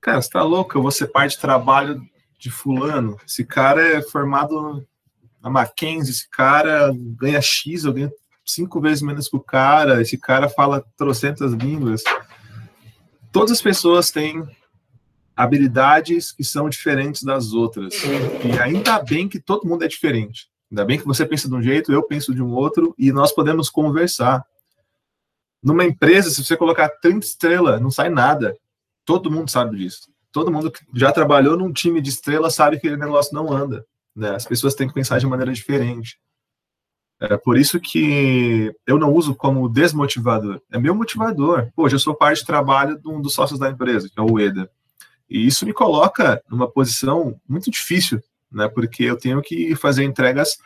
[0.00, 0.76] Cara, você tá louco?
[0.76, 2.02] Eu vou ser parte de trabalho
[2.38, 3.18] de fulano.
[3.26, 4.86] Esse cara é formado
[5.42, 8.12] na Mackenzie, esse cara ganha X, eu ganho
[8.44, 12.02] cinco vezes menos que o cara, esse cara fala trocentas línguas.
[13.32, 14.46] Todas as pessoas têm
[15.36, 17.94] habilidades que são diferentes das outras.
[18.44, 20.48] E ainda bem que todo mundo é diferente.
[20.70, 23.32] Ainda bem que você pensa de um jeito, eu penso de um outro, e nós
[23.32, 24.44] podemos conversar.
[25.62, 28.56] Numa empresa, se você colocar 30 estrelas, não sai nada.
[29.04, 32.88] Todo mundo sabe disso todo mundo que já trabalhou num time de estrela sabe que
[32.88, 33.86] o negócio não anda.
[34.14, 34.30] Né?
[34.30, 36.18] As pessoas têm que pensar de maneira diferente.
[37.20, 40.60] É por isso que eu não uso como desmotivador.
[40.72, 41.70] É meu motivador.
[41.76, 44.40] Pô, eu sou parte de trabalho de um dos sócios da empresa, que é o
[44.40, 44.68] EDA.
[45.28, 48.68] E isso me coloca numa posição muito difícil, né?
[48.68, 50.56] Porque eu tenho que fazer entregas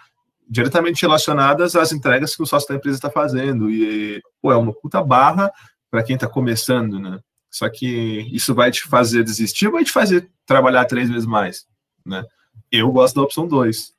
[0.48, 3.70] diretamente relacionadas às entregas que o sócio da empresa está fazendo.
[3.70, 5.52] E, pô, é uma puta barra
[5.90, 7.18] para quem está começando, né?
[7.50, 11.66] Só que isso vai te fazer desistir ou vai te fazer trabalhar três vezes mais,
[12.04, 12.24] né?
[12.70, 13.94] Eu gosto da opção 2.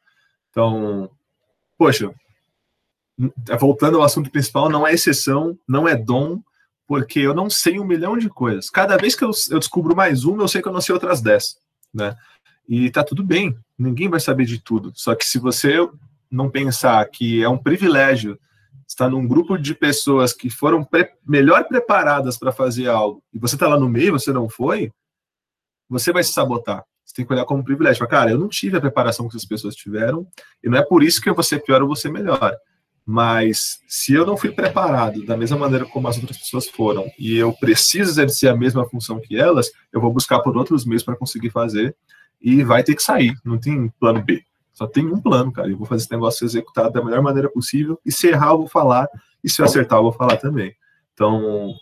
[0.50, 1.10] Então,
[1.78, 2.14] poxa,
[3.60, 6.42] voltando ao assunto principal, não é exceção, não é dom,
[6.90, 8.68] porque eu não sei um milhão de coisas.
[8.68, 11.22] Cada vez que eu, eu descubro mais uma, eu sei que eu não sei outras
[11.22, 11.56] dez,
[11.94, 12.18] né?
[12.68, 14.92] E tá tudo bem, ninguém vai saber de tudo.
[14.96, 15.88] Só que se você
[16.32, 18.40] não pensar que é um privilégio
[18.88, 23.54] está num grupo de pessoas que foram pre melhor preparadas para fazer algo, e você
[23.54, 24.92] está lá no meio, você não foi,
[25.88, 26.84] você vai se sabotar.
[27.06, 28.00] Você tem que olhar como um privilégio.
[28.00, 30.28] Falar, cara, eu não tive a preparação que essas pessoas tiveram,
[30.64, 32.58] e não é por isso que vou ser pior ou ser melhor.
[33.12, 37.36] Mas se eu não fui preparado da mesma maneira como as outras pessoas foram, e
[37.36, 41.16] eu preciso exercer a mesma função que elas, eu vou buscar por outros meios para
[41.16, 41.96] conseguir fazer,
[42.40, 44.44] e vai ter que sair, não tem plano B.
[44.76, 45.72] Só tem um plano, cara.
[45.72, 48.00] Eu vou fazer esse negócio executado da melhor maneira possível.
[48.06, 49.08] E se errar, eu vou falar.
[49.44, 50.76] E se eu acertar, eu vou falar também.
[51.12, 51.74] Então,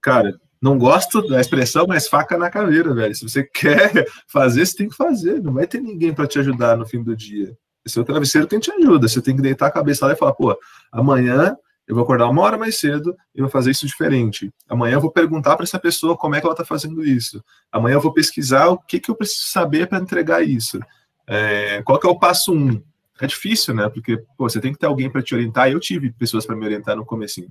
[0.00, 3.14] cara, não gosto da expressão, mas faca na caveira, velho.
[3.14, 5.40] Se você quer fazer, você tem que fazer.
[5.40, 7.56] Não vai ter ninguém para te ajudar no fim do dia.
[7.96, 9.08] O travesseiro tem te ajuda.
[9.08, 10.58] Você tem que deitar a cabeça lá e falar, pô,
[10.92, 11.56] amanhã
[11.88, 14.52] eu vou acordar uma hora mais cedo e vou fazer isso diferente.
[14.68, 17.42] Amanhã eu vou perguntar para essa pessoa como é que ela está fazendo isso.
[17.72, 20.78] Amanhã eu vou pesquisar o que, que eu preciso saber para entregar isso.
[21.26, 22.82] É, qual que é o passo um?
[23.18, 23.88] É difícil, né?
[23.88, 25.70] Porque pô, você tem que ter alguém para te orientar.
[25.70, 27.48] Eu tive pessoas para me orientar no comecinho.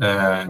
[0.00, 0.48] É,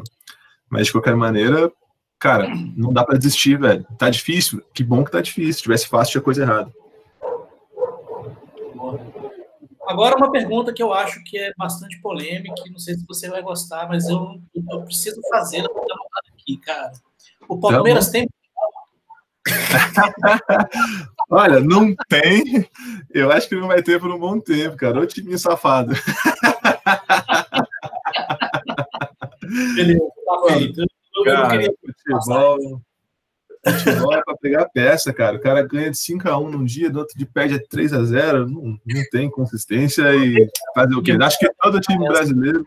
[0.71, 1.71] mas de qualquer maneira,
[2.19, 3.87] cara, não dá para desistir, velho.
[3.99, 4.63] Tá difícil?
[4.73, 5.53] Que bom que tá difícil.
[5.53, 6.73] Se tivesse fácil, tinha coisa errada.
[9.89, 13.41] Agora uma pergunta que eu acho que é bastante polêmica, não sei se você vai
[13.41, 14.39] gostar, mas eu,
[14.71, 15.65] eu preciso fazer
[16.35, 16.93] aqui, cara.
[17.49, 18.29] O Palmeiras tá tem
[21.31, 22.69] Olha, não tem.
[23.15, 25.01] Eu acho que não vai ter por um bom tempo, cara.
[25.01, 25.95] Ô time safado.
[29.75, 30.85] Beleza, tá feito.
[31.25, 31.63] Cara,
[32.07, 32.83] futebol,
[33.73, 35.37] futebol é pra pegar peça, cara.
[35.37, 38.47] O cara ganha de 5x1 num dia, do outro de perde a 3x0.
[38.49, 41.17] Não, não tem consistência e fazer o quê?
[41.21, 42.67] Acho que todo time brasileiro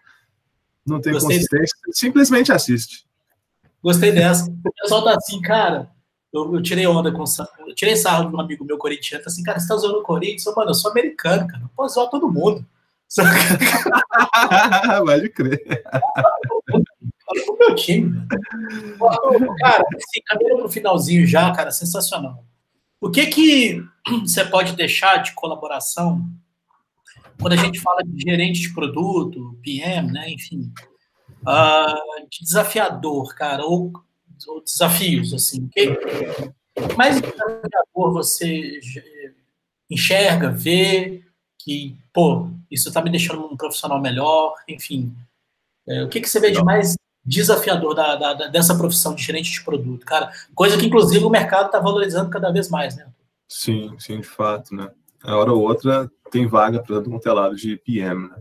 [0.86, 3.06] não tem consistência, simplesmente assiste.
[3.84, 4.50] Gostei dessa.
[4.50, 5.90] O pessoal tá assim, cara
[6.34, 7.24] eu, eu, tirei onda com
[7.68, 10.46] eu tirei sarro de um amigo meu corintiano, assim, cara, você tá zoando o Corinthians?
[10.46, 12.66] Eu, mano, eu sou americano, cara, não posso zoar todo mundo.
[15.06, 15.84] Pode crer.
[17.32, 18.28] Olha o meu time.
[19.60, 22.44] Cara, assim, caminhando pro finalzinho já, cara, sensacional.
[23.00, 23.84] O que que
[24.22, 26.28] você pode deixar de colaboração
[27.40, 30.72] quando a gente fala de gerente de produto, PM, né, enfim,
[31.42, 33.92] uh, de desafiador, cara, ou,
[34.48, 35.88] ou desafios, assim, que,
[36.96, 38.80] mais desafiador você
[39.90, 41.24] enxerga, vê
[41.58, 45.14] que, pô, isso está me deixando um profissional melhor, enfim.
[45.88, 49.52] É, o que, que você vê de mais desafiador da, da, dessa profissão de gerente
[49.52, 50.32] de produto, cara?
[50.56, 53.08] Coisa que, inclusive, o mercado está valorizando cada vez mais, né?
[53.48, 54.90] Sim, sim, de fato, né?
[55.24, 58.36] A hora ou outra tem vaga para um telado de PM, né?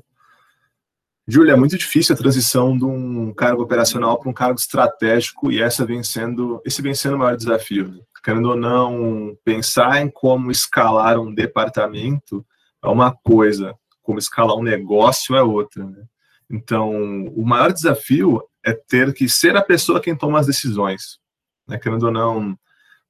[1.30, 5.62] Júlia, é muito difícil a transição de um cargo operacional para um cargo estratégico e
[5.62, 7.88] essa vem sendo, esse vem sendo o maior desafio.
[7.88, 8.00] Né?
[8.24, 12.44] Querendo ou não, pensar em como escalar um departamento
[12.82, 15.84] é uma coisa, como escalar um negócio é outra.
[15.84, 16.02] Né?
[16.50, 16.90] Então,
[17.26, 21.18] o maior desafio é ter que ser a pessoa quem toma as decisões.
[21.66, 21.78] Né?
[21.78, 22.58] Querendo ou não,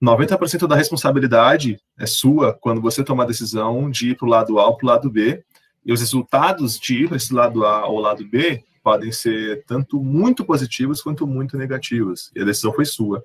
[0.03, 4.59] 90% da responsabilidade é sua quando você toma a decisão de ir para o lado
[4.59, 5.45] A ou para o lado B,
[5.85, 10.03] e os resultados de ir para esse lado A ou lado B podem ser tanto
[10.03, 12.31] muito positivos quanto muito negativos.
[12.35, 13.23] E a decisão foi sua.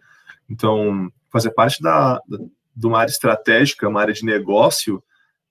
[0.49, 2.37] Então, fazer parte da, da
[2.75, 5.01] de uma área estratégica, uma área de negócio,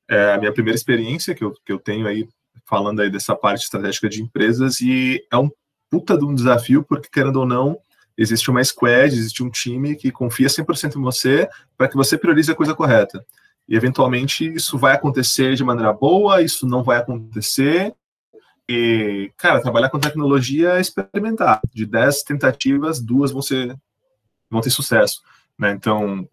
[0.08, 2.28] é a minha primeira experiência que eu, que eu tenho aí,
[2.66, 5.50] falando aí dessa parte estratégica de empresas, e é um
[5.94, 7.78] puta de um desafio, porque, querendo ou não,
[8.18, 12.50] existe uma squad, existe um time que confia 100% em você para que você priorize
[12.50, 13.24] a coisa correta.
[13.68, 17.94] E eventualmente isso vai acontecer de maneira boa, isso não vai acontecer.
[18.68, 21.60] E, cara, trabalhar com tecnologia é experimentar.
[21.72, 23.76] De 10 tentativas, duas vão ser
[24.50, 25.22] vão ter sucesso,
[25.56, 25.70] né?
[25.70, 26.28] Então,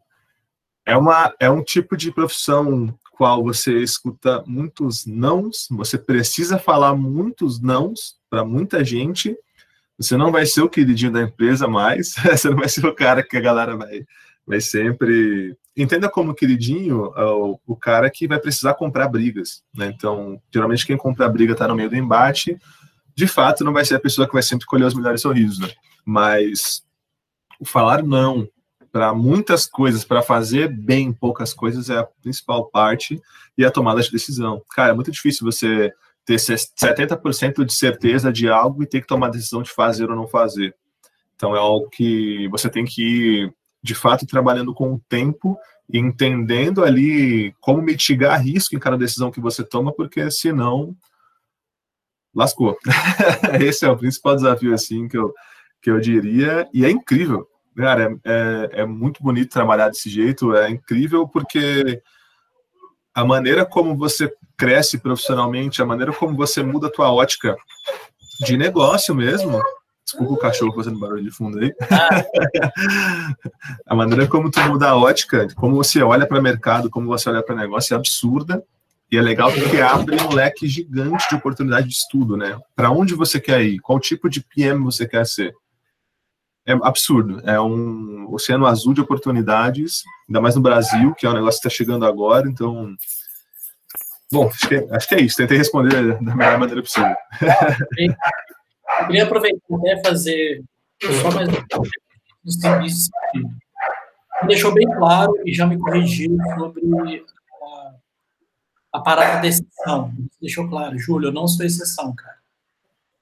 [0.83, 6.95] é uma é um tipo de profissão qual você escuta muitos nãos, você precisa falar
[6.95, 9.37] muitos nãos para muita gente.
[10.01, 13.21] Você não vai ser o queridinho da empresa mais, você não vai ser o cara
[13.21, 14.05] que a galera vai
[14.45, 19.93] vai sempre entenda como queridinho o, o, cara que vai precisar comprar brigas, né?
[19.95, 22.57] Então, geralmente quem compra briga está no meio do embate,
[23.15, 25.69] de fato não vai ser a pessoa que vai sempre colher os melhores sorrisos, né?
[26.03, 26.83] Mas
[27.59, 28.47] o falar não
[28.91, 33.21] para muitas coisas, para fazer bem poucas coisas é a principal parte
[33.57, 34.61] e a tomada de decisão.
[34.75, 35.93] Cara, é muito difícil você
[36.25, 40.15] ter 70% de certeza de algo e ter que tomar a decisão de fazer ou
[40.15, 40.75] não fazer.
[41.35, 43.53] Então é algo que você tem que ir
[43.83, 45.57] de fato trabalhando com o tempo
[45.89, 50.95] e entendendo ali como mitigar risco em cada decisão que você toma, porque senão
[52.33, 52.77] lascou.
[53.59, 55.33] Esse é o principal desafio assim que eu
[55.81, 60.55] que eu diria e é incrível, cara, é, é, é muito bonito trabalhar desse jeito,
[60.55, 62.01] é incrível porque
[63.13, 67.55] a maneira como você cresce profissionalmente, a maneira como você muda a tua ótica
[68.39, 69.61] de negócio mesmo,
[70.11, 71.73] Desculpa o cachorro fazendo barulho de fundo aí.
[73.87, 77.29] a maneira como tu muda a ótica, como você olha para o mercado, como você
[77.29, 78.61] olha para o negócio é absurda.
[79.09, 82.57] E é legal porque abre um leque gigante de oportunidade de estudo, né?
[82.75, 83.79] Para onde você quer ir?
[83.79, 85.53] Qual tipo de PM você quer ser?
[86.65, 87.41] É absurdo.
[87.43, 91.67] É um oceano azul de oportunidades, ainda mais no Brasil, que é um negócio que
[91.67, 92.47] está chegando agora.
[92.47, 92.95] Então,
[94.31, 95.37] bom, acho que, é, acho que é isso.
[95.37, 97.15] Tentei responder da melhor maneira possível.
[98.99, 100.63] Eu queria aproveitar até fazer
[101.01, 101.49] só mais
[102.45, 103.09] um serviço
[104.45, 107.25] deixou bem claro e já me corrigiu sobre
[108.93, 110.13] a, a parada da exceção.
[110.41, 112.40] Deixou claro, Júlio, eu não sou exceção, cara.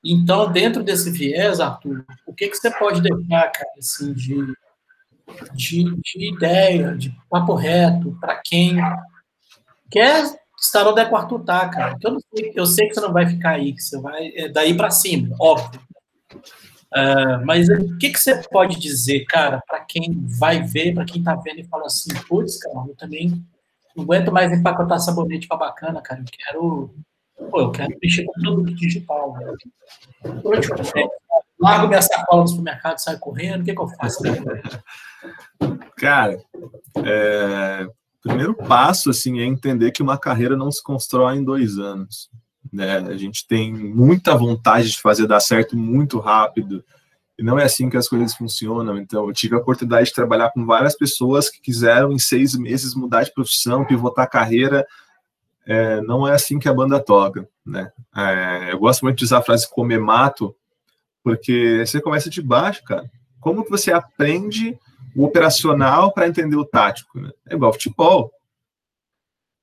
[0.04, 4.54] Então, dentro desse viés, Arthur, o que, que você pode deixar, cara, assim, de,
[5.54, 8.78] de, de ideia, de papo reto, para quem
[9.90, 10.24] quer
[10.58, 11.98] estar onde é que o Arthur tá, cara.
[12.02, 14.50] Eu, não sei, eu sei que você não vai ficar aí, que você vai é,
[14.50, 15.82] daí para cima, óbvio.
[16.92, 21.22] Uh, mas o que, que você pode dizer, cara, para quem vai ver, para quem
[21.22, 23.46] tá vendo e fala assim, putz, cara, eu também
[23.96, 26.22] não aguento mais empacotar sabonete para bacana, cara.
[26.22, 26.96] Eu quero,
[27.50, 29.34] pô, eu quero mexer com produto digital.
[29.34, 29.54] Né?
[31.60, 34.24] Largo minha sacola no supermercado, saio correndo, o que, que eu faço?
[35.98, 36.42] Cara,
[37.04, 37.88] é,
[38.24, 42.30] primeiro passo assim é entender que uma carreira não se constrói em dois anos.
[42.72, 42.98] Né?
[42.98, 46.84] A gente tem muita vontade de fazer dar certo muito rápido
[47.40, 48.98] e não é assim que as coisas funcionam.
[48.98, 52.94] Então, eu tive a oportunidade de trabalhar com várias pessoas que quiseram em seis meses
[52.94, 54.86] mudar de profissão, pivotar a carreira.
[55.72, 57.92] É, não é assim que a banda toca, né?
[58.16, 60.56] É, eu gosto muito de usar a frase comer mato,
[61.24, 63.10] porque você começa de baixo, cara.
[63.40, 64.76] Como que você aprende
[65.16, 67.20] o operacional para entender o tático.
[67.20, 67.30] Né?
[67.48, 68.32] É igual futebol.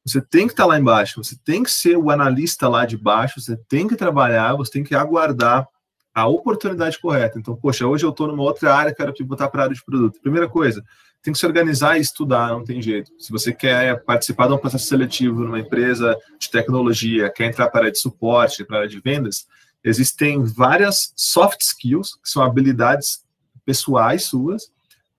[0.04, 2.96] Você tem que estar tá lá embaixo, você tem que ser o analista lá de
[2.96, 5.66] baixo, você tem que trabalhar, você tem que aguardar
[6.14, 7.38] a oportunidade correta.
[7.38, 10.20] Então, poxa, hoje eu estou numa outra área, quero botar para a área de produto.
[10.20, 10.82] Primeira coisa,
[11.26, 13.10] tem que se organizar e estudar, não tem jeito.
[13.18, 17.80] Se você quer participar de um processo seletivo numa empresa de tecnologia, quer entrar para
[17.80, 19.44] a área de suporte, para a área de vendas,
[19.82, 23.24] existem várias soft skills, que são habilidades
[23.64, 24.70] pessoais suas,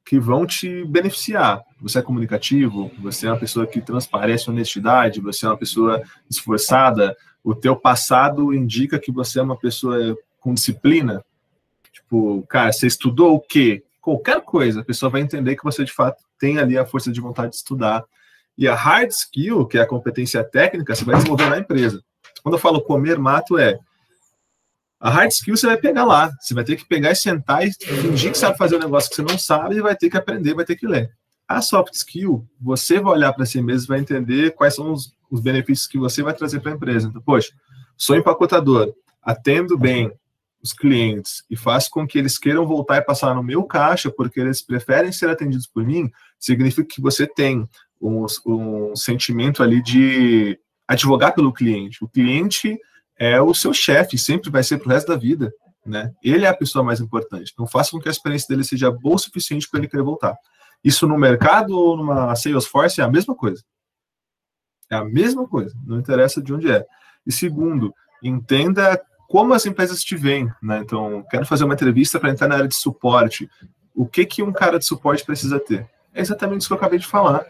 [0.06, 1.62] que vão te beneficiar.
[1.82, 6.02] Você é comunicativo, você é uma pessoa que transparece honestidade, você é uma pessoa
[6.32, 11.22] esforçada, o teu passado indica que você é uma pessoa com disciplina.
[11.92, 13.84] Tipo, cara, você estudou o quê?
[14.08, 17.20] Qualquer coisa, a pessoa vai entender que você de fato tem ali a força de
[17.20, 18.06] vontade de estudar.
[18.58, 22.02] E a hard skill, que é a competência técnica, você vai desenvolver na empresa.
[22.42, 23.78] Quando eu falo comer mato, é
[24.98, 26.32] a hard skill você vai pegar lá.
[26.40, 29.16] Você vai ter que pegar e sentar e fingir que sabe fazer um negócio que
[29.18, 31.12] você não sabe e vai ter que aprender, vai ter que ler.
[31.46, 35.12] A soft skill, você vai olhar para si mesmo e vai entender quais são os,
[35.30, 37.10] os benefícios que você vai trazer para a empresa.
[37.10, 37.52] Então, poxa,
[37.98, 40.14] sou empacotador, atendo bem
[40.62, 44.40] os clientes e faço com que eles queiram voltar e passar no meu caixa porque
[44.40, 47.68] eles preferem ser atendidos por mim, significa que você tem
[48.02, 52.04] um, um sentimento ali de advogar pelo cliente.
[52.04, 52.78] O cliente
[53.18, 55.52] é o seu chefe, sempre vai ser para o resto da vida.
[55.86, 56.12] Né?
[56.24, 57.52] Ele é a pessoa mais importante.
[57.54, 60.36] Então, faça com que a experiência dele seja boa o suficiente para ele querer voltar.
[60.84, 63.64] Isso no mercado ou numa Salesforce é a mesma coisa.
[64.90, 66.86] É a mesma coisa, não interessa de onde é.
[67.26, 67.94] E segundo,
[68.24, 70.52] entenda como as empresas te veem.
[70.62, 70.80] Né?
[70.80, 73.50] Então, quero fazer uma entrevista para entrar na área de suporte.
[73.94, 75.88] O que, que um cara de suporte precisa ter?
[76.14, 77.46] É exatamente isso que eu acabei de falar.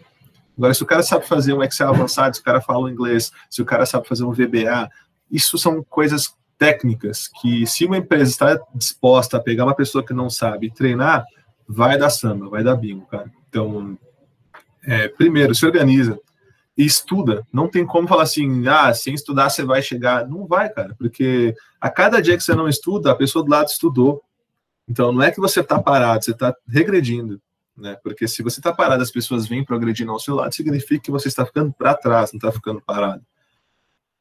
[0.58, 3.62] Agora, se o cara sabe fazer um Excel avançado, se o cara fala inglês, se
[3.62, 4.90] o cara sabe fazer um VBA,
[5.32, 10.14] isso são coisas técnicas que, se uma empresa está disposta a pegar uma pessoa que
[10.14, 11.24] não sabe e treinar,
[11.68, 13.32] vai dar samba, vai dar bingo, cara.
[13.48, 13.98] Então,
[14.84, 16.20] é, primeiro, se organiza
[16.78, 17.46] e estuda.
[17.52, 20.28] Não tem como falar assim, ah, sem estudar você vai chegar.
[20.28, 23.68] Não vai, cara, porque a cada dia que você não estuda, a pessoa do lado
[23.68, 24.22] estudou.
[24.88, 27.42] Então, não é que você está parado, você está regredindo.
[27.76, 27.98] Né?
[28.04, 31.28] Porque se você está parado, as pessoas vêm progredindo ao seu lado, significa que você
[31.28, 33.24] está ficando para trás, não está ficando parado.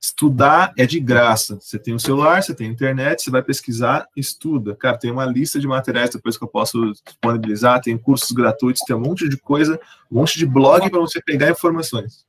[0.00, 1.56] Estudar é de graça.
[1.60, 4.76] Você tem o um celular, você tem a internet, você vai pesquisar, estuda.
[4.76, 8.94] Cara, tem uma lista de materiais depois que eu posso disponibilizar, tem cursos gratuitos, tem
[8.94, 9.80] um monte de coisa,
[10.10, 12.24] um monte de blog para você pegar informações.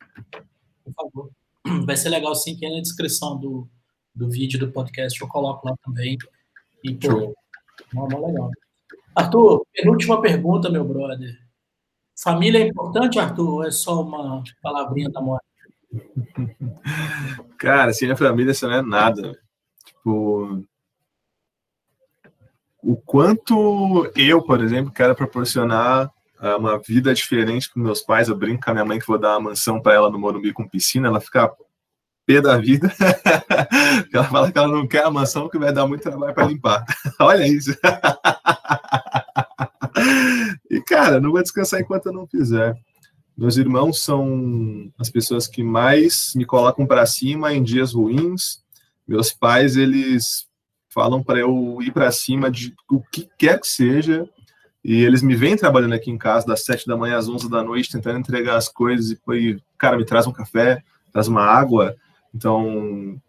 [0.83, 1.29] Por favor.
[1.85, 3.67] Vai ser legal sim que é na descrição do,
[4.15, 6.17] do vídeo do podcast eu coloco lá também.
[6.83, 7.35] E, pô,
[7.93, 8.49] uma legal.
[9.15, 11.37] Arthur, penúltima pergunta, meu brother.
[12.19, 15.46] Família é importante, Arthur, ou é só uma palavrinha da morte?
[17.57, 19.39] Cara, sem a família isso não é nada.
[19.85, 20.63] Tipo,
[22.81, 28.29] o quanto eu, por exemplo, quero proporcionar ah, uma vida diferente para meus pais.
[28.29, 30.53] Eu brinco com a minha mãe que vou dar uma mansão para ela no Morumbi
[30.53, 31.51] com piscina, ela fica
[32.25, 32.91] pé da vida.
[34.13, 36.85] ela fala que ela não quer a mansão que vai dar muito trabalho para limpar.
[37.19, 37.73] Olha isso.
[40.69, 42.75] e cara, não vou descansar enquanto eu não fizer.
[43.37, 48.63] Meus irmãos são as pessoas que mais me colocam para cima em dias ruins.
[49.07, 50.47] Meus pais, eles
[50.89, 54.27] falam para eu ir para cima de o que quer que seja.
[54.83, 57.61] E eles me vêm trabalhando aqui em casa das sete da manhã às onze da
[57.61, 59.11] noite, tentando entregar as coisas.
[59.11, 60.81] E, e cara, me traz um café,
[61.11, 61.95] traz uma água.
[62.33, 63.21] Então,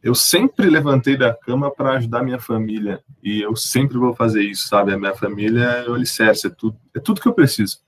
[0.00, 3.02] eu sempre levantei da cama para ajudar minha família.
[3.20, 4.92] E eu sempre vou fazer isso, sabe?
[4.92, 7.78] A minha família é o alicerce, é tudo, é tudo que eu preciso.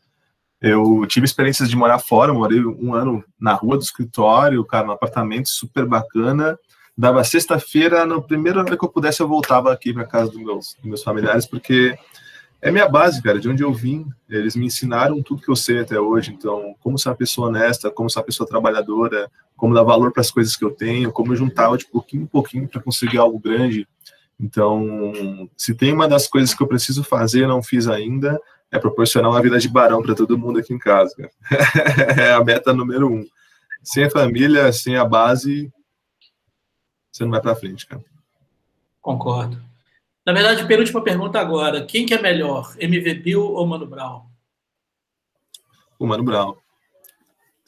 [0.61, 4.93] Eu tive experiências de morar fora, morei um ano na rua do escritório, cara, num
[4.93, 6.59] apartamento super bacana.
[6.97, 10.75] Dava sexta-feira, no primeiro ano que eu pudesse, eu voltava aqui para casa dos meus,
[10.75, 11.97] dos meus familiares, porque
[12.61, 14.05] é minha base, cara, de onde eu vim.
[14.29, 16.33] Eles me ensinaram tudo que eu sei até hoje.
[16.33, 20.23] Então, como ser uma pessoa honesta, como ser uma pessoa trabalhadora, como dar valor para
[20.23, 23.39] as coisas que eu tenho, como eu juntava de pouquinho em pouquinho para conseguir algo
[23.39, 23.87] grande.
[24.41, 28.41] Então, se tem uma das coisas que eu preciso fazer, não fiz ainda,
[28.71, 31.15] é proporcionar uma vida de barão para todo mundo aqui em casa.
[32.19, 33.27] é a meta número um.
[33.83, 35.73] Sem a família, sem a base,
[37.11, 38.05] você não vai para frente, cara.
[39.01, 39.61] Concordo.
[40.25, 41.85] Na verdade, penúltima pergunta agora.
[41.85, 44.27] Quem que é melhor, MVP ou Mano Brown?
[45.99, 46.55] O Mano Brown.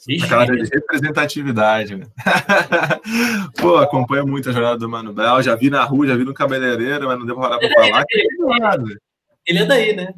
[0.08, 1.96] Ixi, Aquela de representatividade.
[1.96, 2.06] Né?
[3.60, 5.42] Pô, acompanho muito a jornada do Mano Brown.
[5.42, 8.04] Já vi na rua, já vi no cabeleireiro, mas não devo parar para é falar.
[8.10, 8.98] Ele,
[9.46, 10.14] ele é daí, né?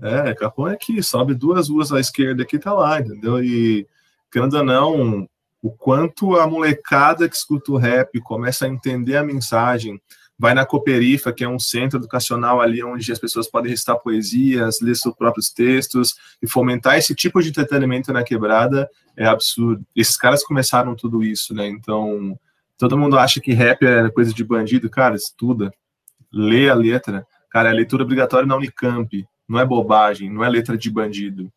[0.00, 3.42] É, Capão é que sobe duas ruas à esquerda aqui, tá lá, entendeu?
[3.42, 3.86] E,
[4.30, 5.28] querendo ou não,
[5.62, 10.00] o quanto a molecada que escuta o rap começa a entender a mensagem,
[10.38, 14.80] vai na Cooperifa, que é um centro educacional ali onde as pessoas podem recitar poesias,
[14.80, 19.84] ler seus próprios textos e fomentar esse tipo de entretenimento na quebrada, é absurdo.
[19.94, 21.68] Esses caras começaram tudo isso, né?
[21.68, 22.38] Então,
[22.76, 25.72] todo mundo acha que rap é coisa de bandido, cara, estuda,
[26.32, 27.26] lê a letra.
[27.48, 31.50] Cara, é leitura obrigatória na Unicamp, não é bobagem, não é letra de bandido.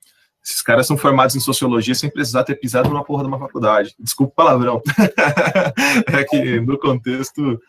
[0.44, 3.94] Esses caras são formados em sociologia sem precisar ter pisado numa porra de uma faculdade.
[4.00, 4.82] Desculpa o palavrão.
[6.08, 7.60] é que no contexto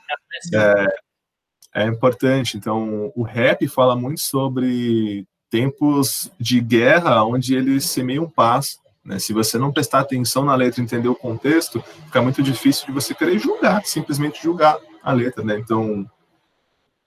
[0.54, 2.56] é, é, importante.
[2.56, 8.78] Então, o rap fala muito sobre tempos de guerra onde eles semeiam paz.
[9.04, 9.18] Né?
[9.18, 12.92] Se você não prestar atenção na letra e entender o contexto, fica muito difícil de
[12.92, 15.42] você querer julgar, simplesmente julgar a letra.
[15.42, 15.58] Né?
[15.58, 16.08] Então,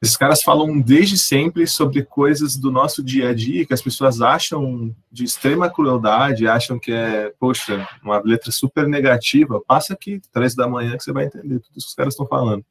[0.01, 4.19] esses caras falam desde sempre sobre coisas do nosso dia a dia que as pessoas
[4.19, 9.61] acham de extrema crueldade, acham que é, poxa, uma letra super negativa.
[9.61, 12.25] Passa aqui, três da manhã, que você vai entender tudo isso que os caras estão
[12.25, 12.65] falando.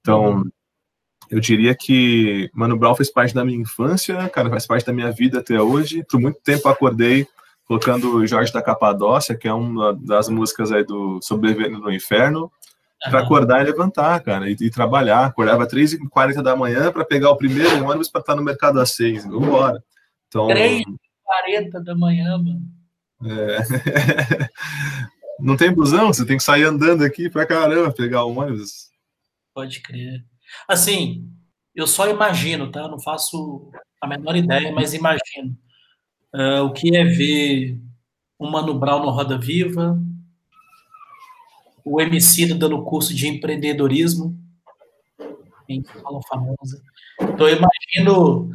[0.00, 0.50] Então,
[1.28, 5.12] eu diria que Mano Brown fez parte da minha infância, cara, faz parte da minha
[5.12, 6.02] vida até hoje.
[6.10, 7.26] Por muito tempo acordei
[7.66, 12.50] colocando Jorge da Capadócia, que é uma das músicas aí do Sobrevivendo no Inferno
[13.10, 15.26] para acordar e levantar, cara, e, e trabalhar.
[15.26, 18.92] Acordava às 3h40 da manhã para pegar o primeiro ônibus para estar no mercado às
[18.94, 19.82] 6 Vamos embora.
[20.28, 22.62] Então, 3h40 da manhã, mano.
[23.24, 23.58] É...
[25.40, 28.90] Não tem busão, você tem que sair andando aqui para caramba pegar o ônibus.
[29.52, 30.24] Pode crer.
[30.68, 31.28] Assim,
[31.74, 32.80] eu só imagino, tá?
[32.80, 35.56] Eu não faço a menor ideia, mas imagino.
[36.34, 37.78] Uh, o que é ver
[38.38, 39.98] um Mano Brown no Roda Viva,
[41.84, 44.38] o MC dando curso de empreendedorismo.
[45.66, 46.82] Quem fala famosa.
[47.20, 48.50] Então eu imagino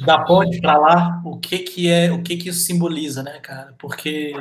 [0.00, 3.74] da ponte para lá o que que é, o que que isso simboliza, né, cara?
[3.78, 4.32] Porque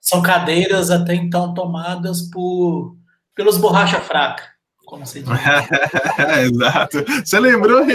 [0.00, 2.96] são cadeiras até então tomadas por
[3.34, 4.44] pelos borracha fraca,
[4.86, 5.28] como você diz.
[6.50, 7.04] Exato.
[7.24, 7.84] Você lembrou?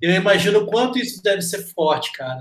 [0.00, 2.38] eu imagino o quanto isso deve ser forte, cara.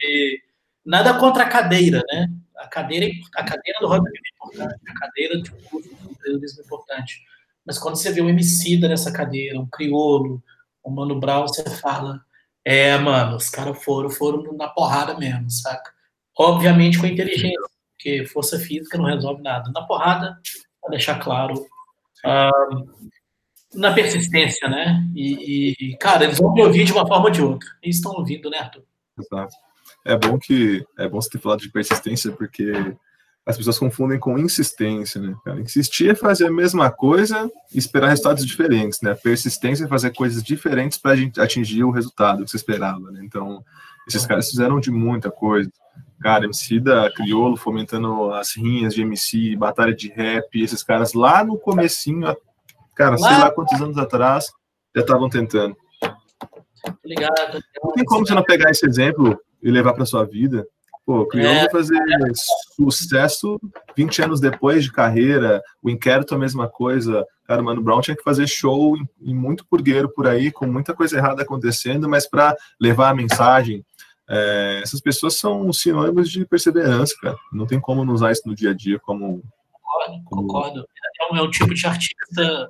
[0.00, 0.40] E
[0.84, 2.28] nada contra a cadeira, né?
[2.66, 6.64] A cadeira, a cadeira do rock é importante, a cadeira de curso de empreendedorismo é
[6.64, 7.22] importante.
[7.64, 10.42] Mas quando você vê um MC nessa cadeira, um criolo,
[10.84, 12.20] um Mano Brown, você fala,
[12.64, 15.92] é, mano, os caras foram, foram na porrada mesmo, saca?
[16.38, 17.58] Obviamente com inteligência,
[17.92, 19.70] porque força física não resolve nada.
[19.72, 20.38] Na porrada,
[20.80, 21.54] para deixar claro,
[23.74, 25.02] na persistência, né?
[25.14, 27.68] E, e, cara, eles vão me ouvir de uma forma ou de outra.
[27.82, 28.84] Eles estão ouvindo, né, Arthur?
[29.18, 29.65] Exato
[30.06, 32.72] é bom que é bom você ter falado de persistência, porque
[33.44, 35.34] as pessoas confundem com insistência, né?
[35.44, 35.60] Cara?
[35.60, 39.14] Insistir é fazer a mesma coisa e esperar resultados diferentes, né?
[39.14, 43.20] Persistência é fazer coisas diferentes para atingir o resultado que você esperava, né?
[43.22, 43.62] Então,
[44.08, 45.70] esses caras fizeram de muita coisa.
[46.20, 51.44] Cara, MC da Criolo fomentando as rinhas de MC, batalha de rap, esses caras lá
[51.44, 52.34] no comecinho,
[52.94, 54.46] cara, sei lá quantos anos atrás,
[54.94, 55.76] já estavam tentando.
[57.04, 57.60] Obrigado.
[57.82, 60.64] Não tem como você não pegar esse exemplo e levar para sua vida.
[61.04, 61.70] Pô, o Criolo é.
[61.70, 61.98] fazer
[62.76, 63.60] sucesso
[63.96, 67.24] 20 anos depois de carreira, o Inquérito a mesma coisa.
[67.44, 70.66] Cara, o Mano Brown tinha que fazer show em, em muito purgueiro por aí, com
[70.66, 73.84] muita coisa errada acontecendo, mas para levar a mensagem.
[74.28, 77.36] É, essas pessoas são sinônimos de perseverança, cara.
[77.52, 79.42] Não tem como não usar isso no dia a dia como.
[79.72, 80.42] Concordo, como...
[80.42, 80.86] concordo.
[81.20, 82.68] É um, é um tipo de artista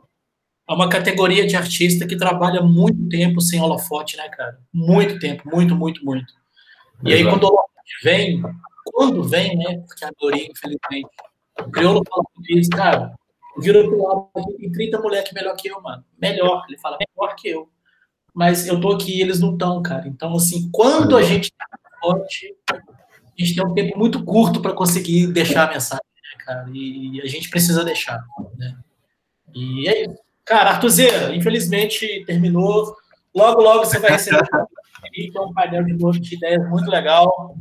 [0.69, 4.59] é uma categoria de artista que trabalha muito tempo sem holofote, né, cara?
[4.73, 6.35] Muito tempo, muito, muito, muito.
[7.05, 7.67] E aí, quando o
[8.03, 8.43] vem,
[8.85, 9.79] quando vem, né?
[9.87, 11.09] Porque a maioria, infelizmente,
[11.61, 13.15] o crioulo fala isso, cara,
[13.59, 16.05] vira pro lado, tem 30 moleques melhor que eu, mano.
[16.21, 17.69] Melhor, ele fala, melhor que eu.
[18.35, 20.07] Mas eu tô aqui e eles não estão, cara.
[20.07, 21.67] Então, assim, quando a gente tá
[22.01, 22.77] forte, a
[23.37, 26.67] gente tem um tempo muito curto para conseguir deixar a mensagem, né, cara?
[26.73, 28.23] E a gente precisa deixar,
[28.57, 28.77] né?
[29.55, 30.19] E é isso.
[30.45, 32.95] Cara, Artuzeira, infelizmente terminou.
[33.35, 34.47] Logo, logo você vai receber
[35.17, 37.57] que é um painel de novo de ideias muito legal.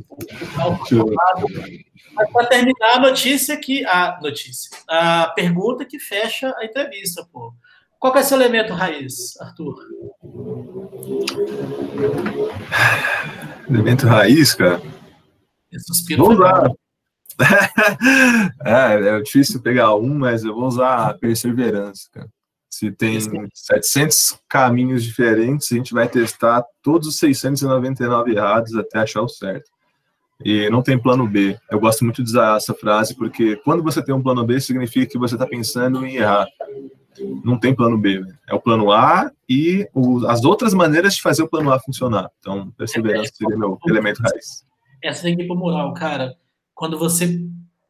[2.14, 3.84] Mas para terminar, a notícia que.
[3.86, 4.70] A notícia.
[4.88, 7.54] A pergunta que fecha a entrevista, pô.
[7.98, 9.74] Qual é o seu elemento raiz, Arthur?
[13.68, 14.80] Elemento raiz, cara?
[15.78, 16.70] suspiro Vamos lá.
[18.64, 22.28] é, é difícil pegar um, mas eu vou usar a perseverança, cara.
[22.78, 23.18] Se tem
[23.54, 29.70] 700 caminhos diferentes, a gente vai testar todos os 699 errados até achar o certo.
[30.44, 31.58] E não tem plano B.
[31.70, 35.06] Eu gosto muito de usar essa frase porque quando você tem um plano B, significa
[35.06, 36.46] que você está pensando em errar.
[37.42, 38.20] Não tem plano B.
[38.20, 38.36] Né?
[38.46, 42.30] É o plano A e o, as outras maneiras de fazer o plano A funcionar.
[42.40, 44.66] Então, perseverança seria meu elemento raiz.
[45.02, 46.36] Essa tem que ir para moral, cara.
[46.74, 47.40] Quando você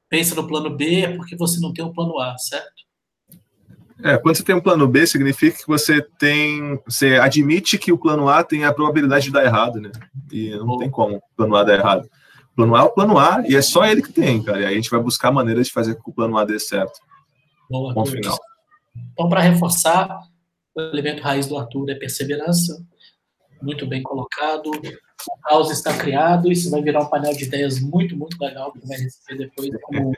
[0.09, 2.86] pensa no plano B, é porque você não tem o um plano A, certo?
[4.03, 6.79] É, quando você tem um plano B, significa que você tem.
[6.85, 9.91] Você admite que o plano A tem a probabilidade de dar errado, né?
[10.31, 12.09] E não tem como o plano A dar errado.
[12.53, 14.61] O plano A é o plano A e é só ele que tem, cara.
[14.61, 16.59] E aí a gente vai buscar maneiras de fazer com que o plano A dê
[16.59, 17.01] certo.
[17.71, 18.39] Boa, Bom final.
[19.13, 20.21] Então, para reforçar,
[20.75, 22.79] o elemento raiz do Arthur é perseverança.
[23.63, 24.71] Muito bem colocado.
[24.71, 26.53] O caos está criado.
[26.53, 30.13] Isso vai virar um painel de ideias muito, muito legal que vai receber depois como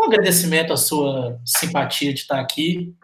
[0.00, 2.94] um agradecimento à sua simpatia de estar aqui.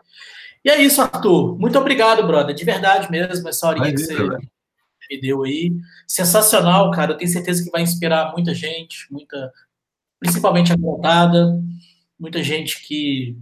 [0.65, 1.59] E é isso, Arthur.
[1.59, 2.55] Muito obrigado, brother.
[2.55, 4.15] De verdade mesmo, essa horinha que você
[5.11, 5.73] me deu aí.
[6.09, 7.13] Sensacional, cara.
[7.13, 9.53] Eu tenho certeza que vai inspirar muita gente, muita,
[10.19, 11.63] principalmente a contada,
[12.19, 13.37] muita gente que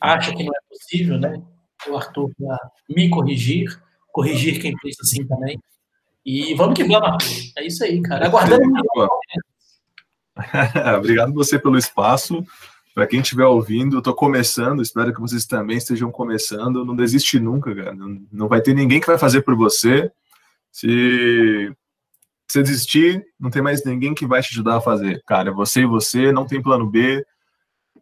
[0.00, 1.42] acha que não é possível, né?
[1.88, 3.80] O Arthur para me corrigir,
[4.12, 5.58] corrigir quem pensa assim também.
[6.24, 7.52] E vamos que vamos, Arthur.
[7.56, 8.26] É isso aí, cara.
[8.26, 8.62] Aguardando.
[10.98, 12.44] Obrigado você pelo espaço.
[13.00, 16.84] Para quem estiver ouvindo, eu estou começando, espero que vocês também estejam começando.
[16.84, 17.96] Não desiste nunca, cara.
[18.30, 20.12] Não, vai ter ninguém que vai fazer por você.
[20.70, 21.74] Se
[22.46, 25.22] você desistir, não tem mais ninguém que vai te ajudar a fazer.
[25.26, 27.24] Cara, você e você, não tem plano B.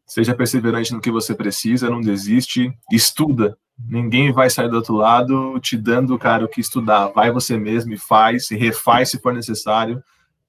[0.04, 3.56] Seja perseverante no que você precisa, não desiste, estuda.
[3.78, 7.06] Ninguém vai sair do outro lado te dando, cara, o que estudar.
[7.10, 10.02] Vai você mesmo e faz, e refaz se for necessário,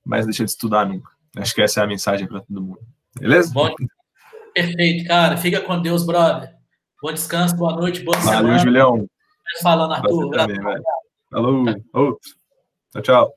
[0.04, 1.12] mas deixa de estudar nunca.
[1.38, 2.80] Acho que essa é a mensagem para todo mundo.
[3.16, 3.54] Beleza?
[3.54, 3.76] Bom,
[4.54, 5.38] perfeito, cara.
[5.38, 6.54] Fica com Deus, brother.
[7.02, 8.48] Bom descanso, boa noite, boa Valeu, semana.
[8.48, 9.08] Valeu, Julião.
[9.62, 10.30] Falando, Arthur.
[10.32, 10.58] Também,
[11.32, 12.32] Falou, outro.
[12.92, 13.34] Tchau, tchau.